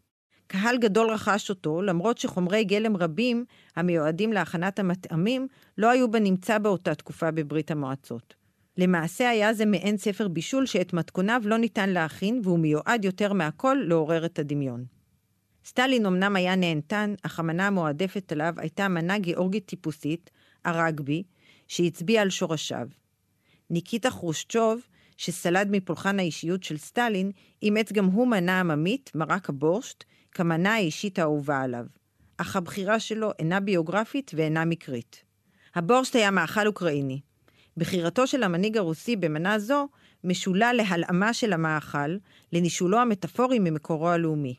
קהל 0.47 0.77
גדול 0.77 1.09
רכש 1.09 1.49
אותו, 1.49 1.81
למרות 1.81 2.17
שחומרי 2.17 2.63
גלם 2.63 2.97
רבים, 2.97 3.45
המיועדים 3.75 4.33
להכנת 4.33 4.79
המטעמים, 4.79 5.47
לא 5.77 5.89
היו 5.89 6.11
בנמצא 6.11 6.57
באותה 6.57 6.95
תקופה 6.95 7.31
בברית 7.31 7.71
המועצות. 7.71 8.33
למעשה 8.77 9.29
היה 9.29 9.53
זה 9.53 9.65
מעין 9.65 9.97
ספר 9.97 10.27
בישול 10.27 10.65
שאת 10.65 10.93
מתכוניו 10.93 11.41
לא 11.45 11.57
ניתן 11.57 11.89
להכין, 11.89 12.41
והוא 12.43 12.59
מיועד 12.59 13.05
יותר 13.05 13.33
מהכל 13.33 13.77
לעורר 13.87 14.25
את 14.25 14.39
הדמיון. 14.39 14.85
סטלין 15.65 16.05
אמנם 16.05 16.35
היה 16.35 16.55
נהנתן, 16.55 17.13
אך 17.23 17.39
המנה 17.39 17.67
המועדפת 17.67 18.31
עליו 18.31 18.53
הייתה 18.57 18.87
מנה 18.87 19.19
גיאורגית 19.19 19.65
טיפוסית, 19.65 20.29
הרגבי, 20.65 21.23
שהצביע 21.67 22.21
על 22.21 22.29
שורשיו. 22.29 22.87
ניקיטה 23.69 24.11
חרושצ'וב, 24.11 24.81
שסלד 25.17 25.67
מפולחן 25.71 26.19
האישיות 26.19 26.63
של 26.63 26.77
סטלין, 26.77 27.31
אימץ 27.63 27.91
גם 27.91 28.05
הוא 28.05 28.27
מנה 28.27 28.59
עממית, 28.59 29.11
מרק 29.15 29.49
הבורשט, 29.49 30.03
כמנה 30.35 30.73
האישית 30.73 31.19
האהובה 31.19 31.61
עליו. 31.61 31.85
אך 32.37 32.55
הבחירה 32.55 32.99
שלו 32.99 33.31
אינה 33.39 33.59
ביוגרפית 33.59 34.31
ואינה 34.35 34.65
מקרית. 34.65 35.23
הבורשט 35.75 36.15
היה 36.15 36.31
מאכל 36.31 36.67
אוקראיני. 36.67 37.19
בחירתו 37.77 38.27
של 38.27 38.43
המנהיג 38.43 38.77
הרוסי 38.77 39.15
במנה 39.15 39.59
זו 39.59 39.87
משולה 40.23 40.73
להלאמה 40.73 41.33
של 41.33 41.53
המאכל, 41.53 42.17
לנישולו 42.53 42.99
המטאפורי 42.99 43.59
ממקורו 43.59 44.09
הלאומי. 44.09 44.55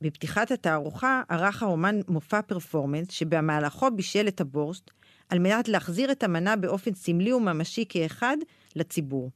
בפתיחת 0.00 0.50
התערוכה 0.50 1.22
ערך 1.28 1.62
האומן 1.62 2.00
מופע 2.08 2.42
פרפורמנס 2.42 3.10
שבמהלכו 3.10 3.90
בישל 3.90 4.28
את 4.28 4.40
הבורשט 4.40 4.90
על 5.28 5.38
מנת 5.38 5.68
להחזיר 5.68 6.12
את 6.12 6.22
המנה 6.22 6.56
באופן 6.56 6.94
סמלי 6.94 7.32
וממשי 7.32 7.84
כאחד 7.88 8.36
לציבור. 8.76 9.30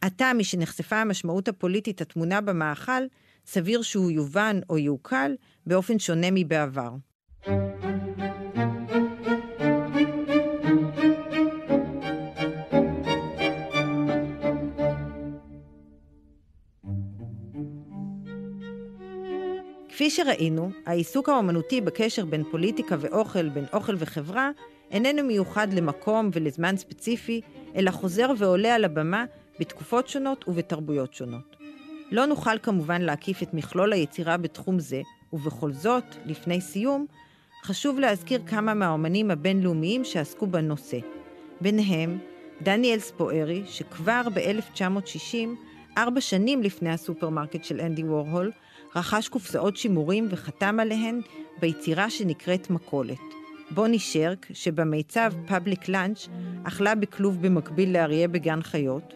עתה, 0.00 0.32
משנחשפה 0.38 0.96
המשמעות 0.96 1.48
הפוליטית 1.48 2.00
הטמונה 2.00 2.40
במאכל, 2.40 3.02
סביר 3.46 3.82
שהוא 3.82 4.10
יובן 4.10 4.60
או 4.70 4.78
יעוקל 4.78 5.34
באופן 5.66 5.98
שונה 5.98 6.26
מבעבר. 6.32 6.90
כפי 19.88 20.10
שראינו, 20.10 20.70
העיסוק 20.86 21.28
האומנותי 21.28 21.80
בקשר 21.80 22.24
בין 22.24 22.44
פוליטיקה 22.50 22.96
ואוכל, 23.00 23.48
בין 23.48 23.64
אוכל 23.72 23.94
וחברה, 23.98 24.50
איננו 24.90 25.22
מיוחד 25.22 25.72
למקום 25.72 26.30
ולזמן 26.32 26.76
ספציפי, 26.76 27.40
אלא 27.76 27.90
חוזר 27.90 28.30
ועולה 28.38 28.74
על 28.74 28.84
הבמה 28.84 29.24
בתקופות 29.60 30.08
שונות 30.08 30.48
ובתרבויות 30.48 31.14
שונות. 31.14 31.63
לא 32.10 32.26
נוכל 32.26 32.58
כמובן 32.62 33.02
להקיף 33.02 33.42
את 33.42 33.54
מכלול 33.54 33.92
היצירה 33.92 34.36
בתחום 34.36 34.78
זה, 34.78 35.02
ובכל 35.32 35.72
זאת, 35.72 36.04
לפני 36.26 36.60
סיום, 36.60 37.06
חשוב 37.62 37.98
להזכיר 37.98 38.42
כמה 38.46 38.74
מהאומנים 38.74 39.30
הבינלאומיים 39.30 40.04
שעסקו 40.04 40.46
בנושא. 40.46 40.98
ביניהם, 41.60 42.18
דניאל 42.62 42.98
ספוארי, 42.98 43.62
שכבר 43.66 44.22
ב-1960, 44.34 45.48
ארבע 45.98 46.20
שנים 46.20 46.62
לפני 46.62 46.90
הסופרמרקט 46.90 47.64
של 47.64 47.80
אנדי 47.80 48.02
וורהול, 48.04 48.50
רכש 48.96 49.28
קופסאות 49.28 49.76
שימורים 49.76 50.26
וחתם 50.30 50.80
עליהן 50.80 51.20
ביצירה 51.60 52.10
שנקראת 52.10 52.70
מכולת. 52.70 53.18
בוני 53.70 53.98
שרק, 53.98 54.46
שבמיצב 54.52 55.32
Public 55.46 55.88
Lunch 55.88 56.28
אכלה 56.64 56.94
בכלוב 56.94 57.42
במקביל 57.46 57.92
לאריה 57.92 58.28
בגן 58.28 58.62
חיות, 58.62 59.14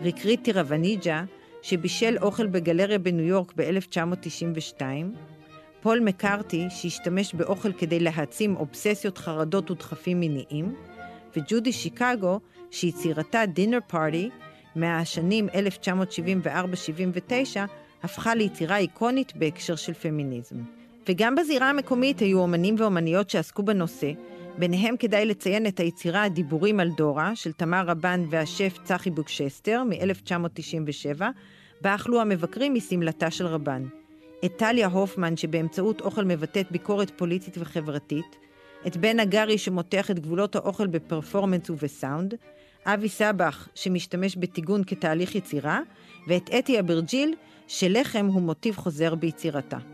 ריקריטי 0.00 0.52
רבניג'ה, 0.52 1.24
שבישל 1.64 2.16
אוכל 2.22 2.46
בגלריה 2.46 2.98
בניו 2.98 3.24
יורק 3.24 3.52
ב-1992, 3.56 4.82
פול 5.80 6.00
מקארתי, 6.00 6.66
שהשתמש 6.70 7.34
באוכל 7.34 7.72
כדי 7.72 8.00
להעצים 8.00 8.56
אובססיות, 8.56 9.18
חרדות 9.18 9.70
ודחפים 9.70 10.20
מיניים, 10.20 10.74
וג'ודי 11.36 11.72
שיקגו, 11.72 12.40
שיצירתה 12.70 13.46
Dinner 13.46 13.78
Party, 13.86 14.30
מהשנים 14.76 15.48
1974-79, 15.48 16.50
הפכה 18.02 18.34
ליצירה 18.34 18.76
איקונית 18.78 19.36
בהקשר 19.36 19.76
של 19.76 19.94
פמיניזם. 19.94 20.56
וגם 21.08 21.34
בזירה 21.34 21.70
המקומית 21.70 22.18
היו 22.18 22.38
אומנים 22.38 22.74
ואומניות 22.78 23.30
שעסקו 23.30 23.62
בנושא, 23.62 24.12
ביניהם 24.58 24.96
כדאי 24.96 25.26
לציין 25.26 25.66
את 25.66 25.80
היצירה 25.80 26.24
הדיבורים 26.24 26.80
על 26.80 26.90
דורה 26.96 27.36
של 27.36 27.52
תמר 27.52 27.84
רבן 27.86 28.24
והשף 28.30 28.78
צחי 28.84 29.10
בוקשסטר 29.10 29.82
מ-1997, 29.84 31.22
בה 31.80 31.94
אכלו 31.94 32.20
המבקרים 32.20 32.74
משמלתה 32.74 33.30
של 33.30 33.46
רבן. 33.46 33.86
את 34.44 34.52
טליה 34.56 34.86
הופמן 34.86 35.36
שבאמצעות 35.36 36.00
אוכל 36.00 36.24
מבטאת 36.24 36.70
ביקורת 36.70 37.10
פוליטית 37.16 37.54
וחברתית, 37.58 38.36
את 38.86 38.96
בן 38.96 39.20
הגרי 39.20 39.58
שמותח 39.58 40.10
את 40.10 40.18
גבולות 40.18 40.56
האוכל 40.56 40.86
בפרפורמנס 40.86 41.70
ובסאונד, 41.70 42.34
אבי 42.86 43.08
סבח 43.08 43.68
שמשתמש 43.74 44.36
בטיגון 44.36 44.82
כתהליך 44.86 45.34
יצירה, 45.34 45.80
ואת 46.26 46.50
אתי 46.58 46.80
אברג'יל 46.80 47.34
שלחם 47.66 48.26
הוא 48.26 48.42
מוטיב 48.42 48.76
חוזר 48.76 49.14
ביצירתה. 49.14 49.93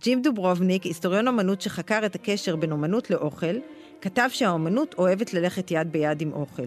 ג'ים 0.00 0.22
דוברובניק, 0.22 0.82
היסטוריון 0.82 1.28
אומנות 1.28 1.60
שחקר 1.60 2.06
את 2.06 2.14
הקשר 2.14 2.56
בין 2.56 2.72
אומנות 2.72 3.10
לאוכל, 3.10 3.56
כתב 4.00 4.28
שהאומנות 4.32 4.94
אוהבת 4.98 5.34
ללכת 5.34 5.70
יד 5.70 5.92
ביד 5.92 6.20
עם 6.20 6.32
אוכל. 6.32 6.66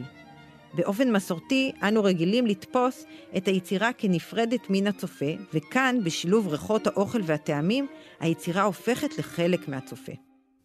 באופן 0.73 1.11
מסורתי, 1.11 1.71
אנו 1.83 2.03
רגילים 2.03 2.47
לתפוס 2.47 3.05
את 3.37 3.47
היצירה 3.47 3.93
כנפרדת 3.97 4.69
מן 4.69 4.87
הצופה, 4.87 5.31
וכאן, 5.53 5.99
בשילוב 6.03 6.47
ריחות 6.47 6.87
האוכל 6.87 7.19
והטעמים, 7.23 7.87
היצירה 8.19 8.63
הופכת 8.63 9.17
לחלק 9.17 9.67
מהצופה. 9.67 10.11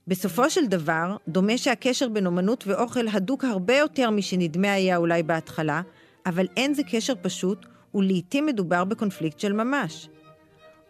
בסופו 0.06 0.50
של 0.50 0.66
דבר, 0.66 1.16
דומה 1.28 1.58
שהקשר 1.58 2.08
בין 2.08 2.26
אומנות 2.26 2.64
ואוכל 2.66 3.08
הדוק 3.12 3.44
הרבה 3.44 3.76
יותר 3.76 4.10
משנדמה 4.10 4.72
היה 4.72 4.96
אולי 4.96 5.22
בהתחלה, 5.22 5.82
אבל 6.26 6.46
אין 6.56 6.74
זה 6.74 6.82
קשר 6.90 7.12
פשוט, 7.22 7.66
ולעיתים 7.94 8.46
מדובר 8.46 8.84
בקונפליקט 8.84 9.40
של 9.40 9.52
ממש. 9.52 10.08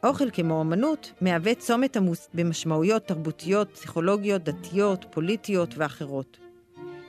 אוכל 0.05 0.31
כמו 0.31 0.63
אמנות 0.63 1.13
מהווה 1.21 1.55
צומת 1.55 1.97
עמוס 1.97 2.29
במשמעויות 2.35 3.07
תרבותיות, 3.07 3.71
פסיכולוגיות, 3.71 4.45
דתיות, 4.45 5.05
פוליטיות 5.11 5.75
ואחרות. 5.77 6.39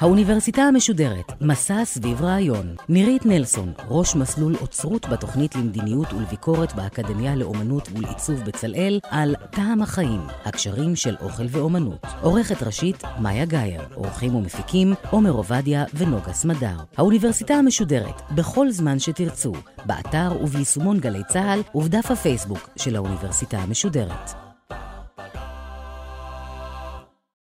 האוניברסיטה 0.00 0.62
המשודרת, 0.62 1.32
מסע 1.40 1.84
סביב 1.84 2.22
רעיון. 2.22 2.74
נירית 2.88 3.26
נלסון, 3.26 3.72
ראש 3.88 4.14
מסלול 4.16 4.56
אוצרות 4.60 5.08
בתוכנית 5.08 5.56
למדיניות 5.56 6.12
ולביקורת 6.12 6.74
באקדמיה 6.74 7.34
לאומנות 7.34 7.88
ולעיצוב 7.94 8.40
בצלאל, 8.44 9.00
על 9.10 9.34
טעם 9.50 9.82
החיים, 9.82 10.20
הקשרים 10.44 10.96
של 10.96 11.16
אוכל 11.20 11.44
ואומנות. 11.48 12.06
עורכת 12.22 12.62
ראשית, 12.62 13.02
מאיה 13.20 13.44
גאייר. 13.44 13.82
עורכים 13.94 14.34
ומפיקים, 14.34 14.94
עומר 15.10 15.30
עובדיה 15.30 15.84
ונוגה 15.94 16.32
סמדר. 16.32 16.76
האוניברסיטה 16.96 17.54
המשודרת, 17.54 18.22
בכל 18.34 18.70
זמן 18.70 18.98
שתרצו, 18.98 19.52
באתר 19.86 20.32
וביישומון 20.42 20.98
גלי 20.98 21.22
צה"ל 21.28 21.60
ובדף 21.74 22.10
הפייסבוק 22.10 22.70
של 22.76 22.96
האוניברסיטה 22.96 23.58
המשודרת. 23.58 24.49